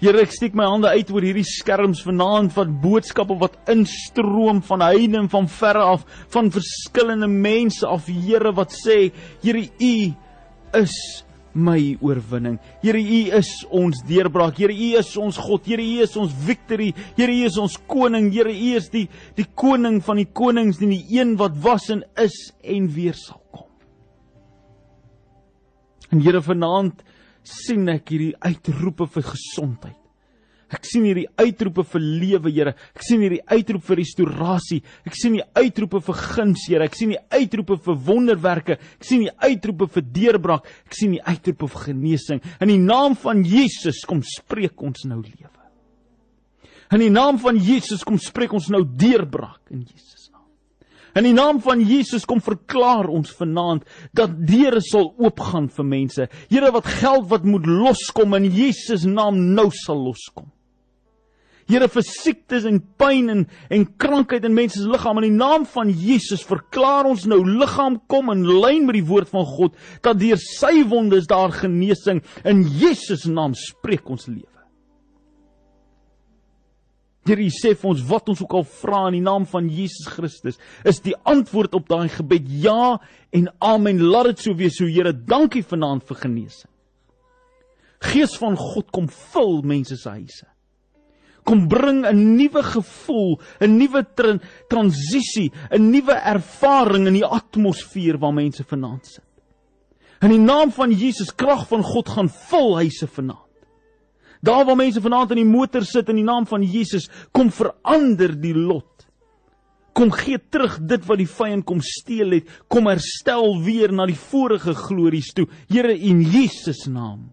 Here, 0.02 0.18
ek 0.18 0.32
steek 0.34 0.56
my 0.58 0.64
hande 0.66 0.90
uit 0.90 1.10
oor 1.14 1.22
hierdie 1.22 1.46
skerms 1.46 2.00
vanaand 2.02 2.56
wat 2.56 2.70
boodskappe 2.82 3.36
wat 3.38 3.54
instroom 3.70 4.58
van 4.66 4.82
heide 4.82 5.20
en 5.20 5.28
van 5.30 5.46
verre 5.46 5.84
af, 5.92 6.02
van 6.34 6.50
verskillende 6.50 7.28
mense 7.30 7.86
af, 7.86 8.08
Here 8.10 8.50
wat 8.56 8.74
sê, 8.74 9.12
Here 9.44 9.62
u 9.62 9.94
is 10.74 10.96
my 11.54 11.98
oorwinning. 12.00 12.58
Here 12.82 12.98
U 12.98 13.20
is 13.36 13.50
ons 13.70 14.00
deurbraak. 14.08 14.56
Here 14.56 14.72
U 14.72 14.88
is 14.98 15.12
ons 15.20 15.38
God. 15.38 15.66
Here 15.68 15.82
U 15.82 16.02
is 16.02 16.16
ons 16.16 16.32
victory. 16.32 16.92
Here 17.16 17.32
U 17.32 17.44
is 17.46 17.58
ons 17.60 17.76
koning. 17.88 18.30
Here 18.32 18.50
U 18.50 18.70
is 18.78 18.88
die 18.92 19.04
die 19.36 19.46
koning 19.54 20.00
van 20.04 20.22
die 20.22 20.28
konings 20.32 20.80
en 20.82 20.94
die 20.94 21.04
een 21.18 21.36
wat 21.40 21.56
was 21.62 21.90
en 21.92 22.02
is 22.20 22.38
en 22.64 22.88
weer 22.92 23.16
sal 23.18 23.42
kom. 23.52 23.68
En 26.10 26.24
Here 26.24 26.42
vanaand 26.42 27.04
sien 27.46 27.88
ek 27.92 28.14
hierdie 28.14 28.34
uitroepe 28.42 29.08
vir 29.10 29.26
gesondheid. 29.32 29.98
Ek 30.72 30.86
sien 30.88 31.04
hierdie 31.04 31.26
uitroepe 31.36 31.84
vir 31.84 32.00
lewe, 32.00 32.50
Here. 32.52 32.72
Ek 32.96 33.04
sien 33.04 33.20
hierdie 33.20 33.42
uitroep 33.44 33.84
vir 33.90 33.98
restaurasie. 34.00 34.78
Ek 35.04 35.16
sien 35.18 35.36
die 35.36 35.44
uitroepe 35.58 36.00
vir 36.06 36.16
guns, 36.16 36.64
Here. 36.70 36.86
Ek 36.88 36.96
sien 36.96 37.12
die 37.12 37.20
uitroepe 37.34 37.76
vir 37.84 37.98
wonderwerke. 38.06 38.78
Ek 38.80 39.08
sien 39.08 39.26
die 39.26 39.34
uitroepe 39.44 39.90
vir 39.92 40.06
deurbraak. 40.16 40.70
Ek 40.88 40.96
sien 40.96 41.12
die 41.18 41.24
uitroepe 41.26 41.68
vir 41.74 41.88
genesing. 41.90 42.40
In 42.64 42.72
die 42.72 42.80
naam 42.80 43.18
van 43.20 43.44
Jesus 43.44 44.00
kom 44.08 44.24
spreek 44.24 44.80
ons 44.80 45.04
nou 45.10 45.20
lewe. 45.20 45.58
In 46.92 47.00
die 47.00 47.12
naam 47.12 47.38
van 47.40 47.56
Jesus 47.60 48.04
kom 48.04 48.18
spreek 48.20 48.52
ons 48.56 48.68
nou 48.72 48.82
deurbraak 48.84 49.72
in 49.72 49.84
Jesus. 49.84 50.21
In 51.18 51.26
die 51.28 51.34
naam 51.36 51.60
van 51.60 51.82
Jesus 51.84 52.24
kom 52.28 52.40
verklaar 52.40 53.10
ons 53.12 53.34
vanaand 53.36 53.84
dat 54.16 54.32
deure 54.48 54.80
sal 54.84 55.10
oopgaan 55.20 55.68
vir 55.72 55.86
mense. 55.88 56.28
Here 56.48 56.72
wat 56.72 56.88
geld 57.00 57.28
wat 57.32 57.44
moet 57.44 57.68
loskom 57.68 58.36
in 58.38 58.48
Jesus 58.52 59.04
naam 59.04 59.52
nou 59.52 59.68
sal 59.82 60.00
loskom. 60.08 60.48
Here 61.68 61.86
vir 61.88 62.04
siektes 62.04 62.64
en 62.68 62.80
pyn 62.98 63.30
en 63.32 63.42
en 63.72 63.84
krankheid 64.00 64.44
in 64.48 64.56
mense 64.56 64.80
se 64.80 64.88
liggame 64.88 65.22
in 65.22 65.30
die 65.30 65.38
naam 65.38 65.66
van 65.68 65.92
Jesus 65.92 66.42
verklaar 66.44 67.06
ons 67.08 67.26
nou 67.30 67.40
liggaam 67.46 68.00
kom 68.10 68.32
in 68.34 68.42
lyn 68.48 68.88
met 68.88 68.98
die 68.98 69.06
woord 69.08 69.30
van 69.32 69.46
God 69.46 69.76
dat 70.04 70.20
deur 70.20 70.40
sy 70.42 70.82
wonde 70.90 71.20
is 71.22 71.30
daar 71.30 71.54
genesing 71.54 72.22
in 72.48 72.64
Jesus 72.80 73.28
naam 73.28 73.54
spreek 73.58 74.10
ons 74.10 74.26
lewe. 74.28 74.51
Here 77.26 77.48
sê 77.54 77.74
vir 77.78 77.90
ons 77.92 78.02
wat 78.08 78.28
ons 78.32 78.40
ook 78.42 78.54
al 78.58 78.64
vra 78.66 79.04
in 79.08 79.20
die 79.20 79.24
naam 79.24 79.44
van 79.46 79.68
Jesus 79.70 80.08
Christus 80.10 80.58
is 80.84 80.98
die 81.04 81.14
antwoord 81.28 81.76
op 81.78 81.88
daai 81.88 82.08
gebed 82.10 82.48
ja 82.64 82.98
en 83.30 83.50
amen 83.62 84.02
laat 84.02 84.32
dit 84.32 84.46
so 84.46 84.58
wees 84.58 84.78
so 84.80 84.90
Here 84.90 85.12
dankie 85.12 85.62
vanaand 85.62 86.02
vir 86.08 86.18
genesing. 86.24 86.70
Gees 88.02 88.34
van 88.40 88.58
God 88.58 88.90
kom 88.90 89.06
vul 89.06 89.62
mense 89.62 89.96
se 89.96 90.10
huise 90.10 90.48
kom 91.44 91.66
bring 91.68 92.04
'n 92.06 92.36
nuwe 92.36 92.62
gevoel, 92.62 93.40
'n 93.60 93.78
nuwe 93.78 94.06
tra 94.14 94.38
transisie, 94.68 95.50
'n 95.70 95.90
nuwe 95.90 96.14
ervaring 96.14 97.06
in 97.06 97.14
die 97.14 97.26
atmosfeer 97.26 98.18
waar 98.18 98.32
mense 98.32 98.64
vanaand 98.64 99.06
sit. 99.06 99.24
In 100.22 100.30
die 100.30 100.38
naam 100.38 100.70
van 100.70 100.92
Jesus, 100.92 101.34
krag 101.34 101.66
van 101.68 101.82
God 101.82 102.08
gaan 102.08 102.28
vul 102.28 102.76
huise 102.76 103.06
vanaand. 103.06 103.51
Daar 104.42 104.64
waar 104.66 104.76
mense 104.76 105.00
vanaand 105.00 105.30
in 105.30 105.38
die 105.44 105.46
motor 105.46 105.84
sit 105.86 106.08
in 106.10 106.18
die 106.18 106.26
naam 106.26 106.48
van 106.50 106.64
Jesus, 106.66 107.06
kom 107.30 107.52
verander 107.54 108.34
die 108.42 108.54
lot. 108.58 109.04
Kom 109.94 110.10
gee 110.16 110.40
terug 110.50 110.80
dit 110.88 111.04
wat 111.06 111.20
die 111.20 111.28
vyand 111.30 111.66
kom 111.68 111.82
steel 111.84 112.34
het, 112.34 112.48
kom 112.66 112.88
herstel 112.90 113.60
weer 113.62 113.92
na 113.94 114.08
die 114.10 114.18
vorige 114.18 114.74
glories 114.74 115.30
toe. 115.36 115.46
Here 115.70 115.94
in 115.94 116.24
Jesus 116.26 116.88
naam. 116.90 117.28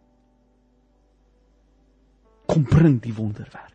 Kom 2.50 2.68
bring 2.68 3.00
die 3.02 3.14
wonderwerk. 3.16 3.74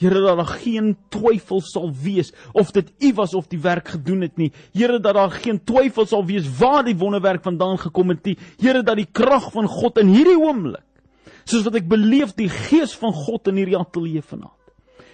Here 0.00 0.22
dat 0.24 0.40
daar 0.40 0.54
geen 0.62 0.94
twyfel 1.12 1.60
sal 1.62 1.92
wees 2.02 2.32
of 2.58 2.72
dit 2.74 2.88
U 3.04 3.12
was 3.20 3.36
of 3.38 3.50
die 3.52 3.60
werk 3.62 3.92
gedoen 3.94 4.24
het 4.24 4.40
nie. 4.40 4.48
Here 4.72 4.96
dat 4.96 5.14
daar 5.14 5.36
geen 5.44 5.60
twyfel 5.60 6.08
sal 6.08 6.24
wees 6.26 6.48
waar 6.58 6.82
die 6.88 6.96
wonderwerk 6.96 7.44
vandaan 7.44 7.76
gekom 7.84 8.16
het 8.16 8.24
nie. 8.24 8.34
Here 8.64 8.82
dat 8.82 8.96
die 8.98 9.06
krag 9.12 9.50
van 9.52 9.68
God 9.68 10.00
in 10.02 10.10
hierdie 10.16 10.40
oomblik 10.40 10.88
soos 11.44 11.64
wat 11.66 11.78
ek 11.80 11.88
beleef 11.90 12.34
die 12.38 12.50
gees 12.50 12.94
van 12.98 13.12
God 13.12 13.48
in 13.48 13.62
hierdie 13.62 13.78
ateljee 13.78 14.22
vanaand. 14.22 14.58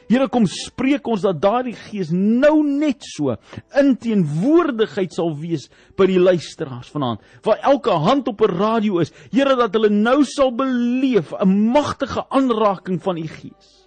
Here 0.09 0.25
kom 0.33 0.47
spreek 0.49 1.07
ons 1.07 1.21
dat 1.27 1.37
daardie 1.41 1.77
gees 1.77 2.09
nou 2.15 2.63
net 2.65 3.05
so 3.05 3.35
in 3.77 3.91
teenwoordigheid 4.01 5.13
sal 5.13 5.35
wees 5.37 5.67
by 6.01 6.07
die 6.09 6.21
luisteraars 6.21 6.89
vanaand. 6.95 7.21
Waar 7.45 7.61
elke 7.75 7.93
hand 7.93 8.29
op 8.29 8.41
'n 8.41 8.57
radio 8.57 9.01
is, 9.01 9.13
Here 9.31 9.55
dat 9.57 9.75
hulle 9.75 9.91
nou 9.91 10.25
sal 10.25 10.51
beleef 10.51 11.35
'n 11.35 11.73
magtige 11.73 12.25
aanraking 12.31 13.03
van 13.03 13.19
U 13.19 13.29
gees. 13.29 13.79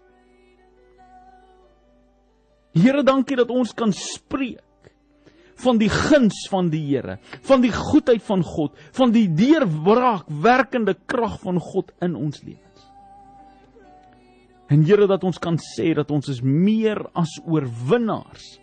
Here, 2.71 3.03
dankie 3.03 3.35
dat 3.35 3.49
ons 3.51 3.73
kan 3.75 3.91
spreek 3.91 4.61
van 5.63 5.79
die 5.81 5.89
guns 5.91 6.45
van 6.51 6.69
die 6.73 6.81
Here, 6.89 7.17
van 7.47 7.63
die 7.63 7.71
goedheid 7.73 8.23
van 8.25 8.43
God, 8.45 8.75
van 8.97 9.13
die 9.13 9.27
deurbraak 9.29 10.29
werkende 10.43 10.95
krag 11.05 11.39
van 11.43 11.59
God 11.61 11.91
in 12.01 12.15
ons 12.17 12.41
lewens. 12.45 12.87
En 14.71 14.85
Here 14.87 15.07
dat 15.07 15.23
ons 15.27 15.39
kan 15.41 15.59
sê 15.61 15.91
dat 15.97 16.11
ons 16.11 16.31
is 16.31 16.41
meer 16.45 17.03
as 17.17 17.37
oorwinnaars 17.45 18.57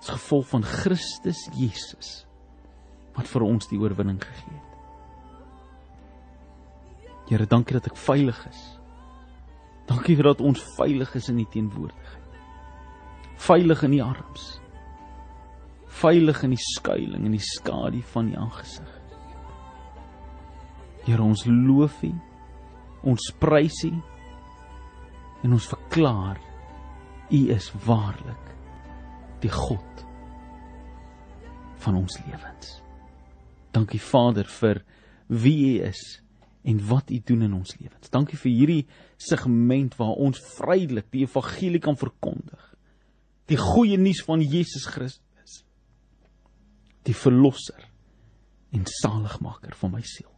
as 0.00 0.12
gevolg 0.12 0.50
van 0.50 0.66
Christus 0.68 1.46
Jesus 1.56 2.26
wat 3.14 3.28
vir 3.30 3.46
ons 3.46 3.68
die 3.70 3.78
oorwinning 3.78 4.18
gegee 4.20 4.56
het. 4.58 4.70
Here, 7.30 7.46
dankie 7.48 7.78
dat 7.78 7.86
ek 7.88 7.96
veilig 7.96 8.36
is. 8.50 8.64
Dankie 9.88 10.18
dat 10.20 10.42
ons 10.44 10.60
veilig 10.74 11.14
is 11.16 11.30
in 11.32 11.40
U 11.40 11.46
teenwoordigheid 11.48 12.24
veilig 13.44 13.82
in 13.82 13.96
die 13.96 14.02
arms 14.02 14.54
veilig 15.94 16.42
in 16.46 16.54
die 16.54 16.64
skuilings 16.64 17.26
en 17.26 17.34
die 17.36 17.44
skadu 17.44 18.02
van 18.12 18.30
die 18.30 18.38
aangesig. 18.38 18.94
Here 21.04 21.22
ons 21.22 21.44
loof 21.46 22.02
U 22.06 22.12
ons 23.04 23.28
prys 23.40 23.84
U 23.88 23.92
en 25.44 25.52
ons 25.52 25.68
verklaar 25.68 26.40
U 27.34 27.40
is 27.52 27.70
waarlik 27.84 28.50
die 29.42 29.52
God 29.52 30.04
van 31.84 31.98
ons 32.00 32.16
lewens. 32.24 32.78
Dankie 33.74 34.00
Vader 34.00 34.48
vir 34.60 34.80
wie 35.28 35.56
U 35.66 35.88
is 35.90 36.02
en 36.64 36.80
wat 36.88 37.10
U 37.12 37.18
doen 37.28 37.44
in 37.44 37.56
ons 37.58 37.74
lewens. 37.76 38.12
Dankie 38.12 38.40
vir 38.40 38.52
hierdie 38.52 38.84
segment 39.20 39.98
waar 40.00 40.16
ons 40.16 40.40
vrylik 40.56 41.10
die 41.12 41.26
evangelie 41.26 41.82
kan 41.82 41.98
verkondig. 42.00 42.70
Die 43.52 43.60
goeie 43.60 43.98
nuus 44.00 44.22
van 44.24 44.40
Jesus 44.40 44.88
Christus 44.88 45.20
die 47.04 47.16
verlosser 47.16 47.84
en 48.74 48.86
saligmaker 48.90 49.76
van 49.78 49.94
my 49.94 50.02
siel. 50.02 50.30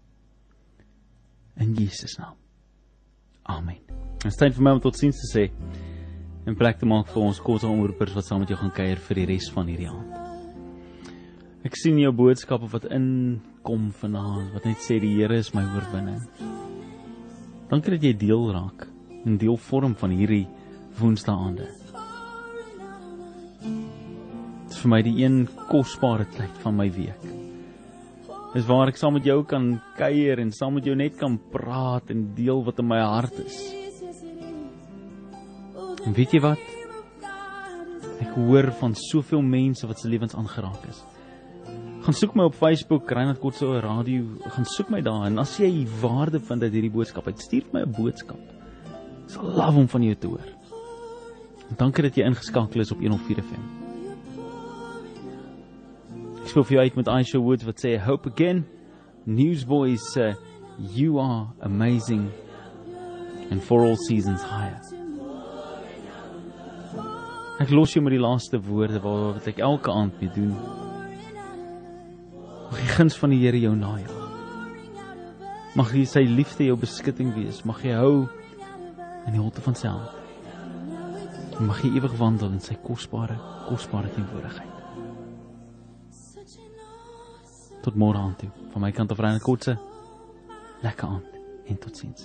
In 1.56 1.72
Jesus 1.78 2.18
naam. 2.20 2.36
Amen. 3.46 3.80
En 4.24 4.34
steun 4.34 4.52
vir 4.52 4.66
my 4.66 4.74
om 4.76 4.82
tot 4.84 4.98
sins 4.98 5.16
te 5.22 5.30
sê 5.30 5.46
en 6.46 6.58
plek 6.58 6.78
te 6.78 6.86
maak 6.86 7.08
vir 7.10 7.22
ons 7.22 7.40
kort 7.42 7.64
omroepers 7.66 8.14
wat 8.14 8.26
saam 8.26 8.42
met 8.42 8.52
jou 8.52 8.58
gaan 8.60 8.74
kuier 8.74 9.00
vir 9.08 9.22
die 9.22 9.28
res 9.32 9.48
van 9.54 9.70
hierdie 9.70 9.88
aand. 9.90 10.22
Ek 11.66 11.74
sien 11.78 11.98
jou 11.98 12.12
boodskappe 12.14 12.68
wat 12.70 12.86
inkom 12.94 13.88
vanaand 14.02 14.52
wat 14.54 14.68
net 14.68 14.82
sê 14.84 15.00
die 15.02 15.16
Here 15.16 15.40
is 15.40 15.54
my 15.54 15.64
oorwinning 15.74 16.22
Dankie 17.66 17.96
dat 17.96 18.04
jy 18.06 18.12
deel 18.14 18.44
raak 18.54 18.84
en 19.26 19.38
deel 19.42 19.56
vorm 19.58 19.96
van 19.98 20.12
hierdie 20.14 20.44
woensdaande. 21.00 21.66
Dit 21.66 21.85
is 24.76 24.82
vir 24.84 24.92
my 24.92 24.98
die 25.00 25.14
een 25.22 25.36
kosbare 25.70 26.26
tyd 26.36 26.56
van 26.60 26.74
my 26.76 26.86
week. 26.92 27.22
Dis 28.52 28.66
waar 28.68 28.90
ek 28.90 28.98
saam 29.00 29.14
met 29.16 29.24
jou 29.24 29.38
kan 29.48 29.76
kuier 29.96 30.40
en 30.42 30.52
saam 30.52 30.76
met 30.76 30.84
jou 30.84 30.96
net 30.96 31.16
kan 31.16 31.38
praat 31.52 32.10
en 32.12 32.26
deel 32.36 32.60
wat 32.66 32.80
in 32.82 32.88
my 32.88 32.98
hart 33.00 33.38
is. 33.40 33.56
En 36.04 36.16
weet 36.16 36.36
jy 36.36 36.42
wat? 36.44 36.60
Ek 38.20 38.36
hoor 38.36 38.68
van 38.82 38.96
soveel 39.00 39.44
mense 39.44 39.88
wat 39.88 40.00
se 40.00 40.12
lewens 40.12 40.36
aangeraak 40.36 40.84
is. 40.90 41.00
Gaan 42.04 42.16
soek 42.16 42.36
my 42.38 42.46
op 42.46 42.54
Facebook, 42.54 43.08
Reinhard 43.10 43.40
Kotse 43.42 43.80
Radio, 43.82 44.28
gaan 44.44 44.68
soek 44.76 44.92
my 44.92 45.00
daar 45.04 45.26
en 45.30 45.40
as 45.42 45.56
jy 45.60 45.86
waarde 46.02 46.38
vind 46.38 46.68
uit 46.68 46.76
hierdie 46.76 46.92
boodskap, 46.92 47.32
stuur 47.32 47.72
my 47.72 47.82
'n 47.86 47.96
boodskap. 47.96 48.38
Ek 49.24 49.32
sal 49.32 49.56
love 49.56 49.78
om 49.78 49.88
van 49.88 50.02
jou 50.02 50.14
te 50.14 50.28
hoor. 50.28 50.46
En 51.70 51.76
dankie 51.76 52.02
dat 52.02 52.14
jy 52.14 52.24
ingeskakel 52.24 52.80
is 52.80 52.92
op 52.92 53.00
104 53.00 53.42
FM. 53.42 53.85
Speel 56.56 56.64
vir 56.64 56.78
jou 56.78 56.82
uit 56.88 56.94
met 56.96 57.08
Aisha 57.12 57.38
Woods 57.38 57.64
wat 57.68 57.82
sê 57.84 57.90
hope 58.00 58.30
again. 58.32 58.62
Newsboys 59.28 60.16
uh, 60.16 60.32
you 60.96 61.18
are 61.20 61.52
amazing 61.60 62.30
and 63.50 63.60
for 63.62 63.82
all 63.84 63.98
seasons 64.06 64.40
higher. 64.40 64.80
Ek 67.60 67.68
los 67.76 67.92
jou 67.92 68.00
met 68.00 68.16
die 68.16 68.22
laaste 68.22 68.56
woorde 68.56 69.02
wat 69.04 69.44
ek 69.52 69.60
elke 69.60 69.92
aand 69.92 70.16
mee 70.16 70.32
doen. 70.32 70.54
Mag 72.70 72.80
die 72.80 72.94
guns 72.94 73.20
van 73.20 73.34
die 73.36 73.42
Here 73.42 73.60
jou 73.60 73.74
najag. 73.76 74.16
Mag 75.76 75.92
hy 75.92 76.06
sy 76.08 76.22
liefde 76.24 76.70
jou 76.70 76.78
beskutting 76.80 77.34
wees. 77.36 77.66
Mag 77.68 77.84
jy 77.84 77.98
hou 78.00 78.30
in 79.26 79.36
die 79.36 79.44
holte 79.44 79.60
van 79.60 79.76
sy 79.76 79.92
hand. 79.92 81.60
Mag 81.68 81.84
jy 81.84 81.92
ewig 82.00 82.16
wandel 82.16 82.56
in 82.56 82.64
sy 82.64 82.80
kosbare, 82.80 83.36
kosbare 83.68 84.08
teenwoordigheid. 84.16 84.75
Tot 87.86 87.94
môre 87.94 88.18
aan 88.18 88.34
toe. 88.34 88.48
Van 88.72 88.82
my 88.82 88.90
kant 88.90 89.12
af 89.14 89.18
Ryan 89.22 89.40
Kotse. 89.40 89.76
Lekker 90.82 91.08
aand 91.08 91.24
en 91.70 91.78
totsiens. 91.78 92.24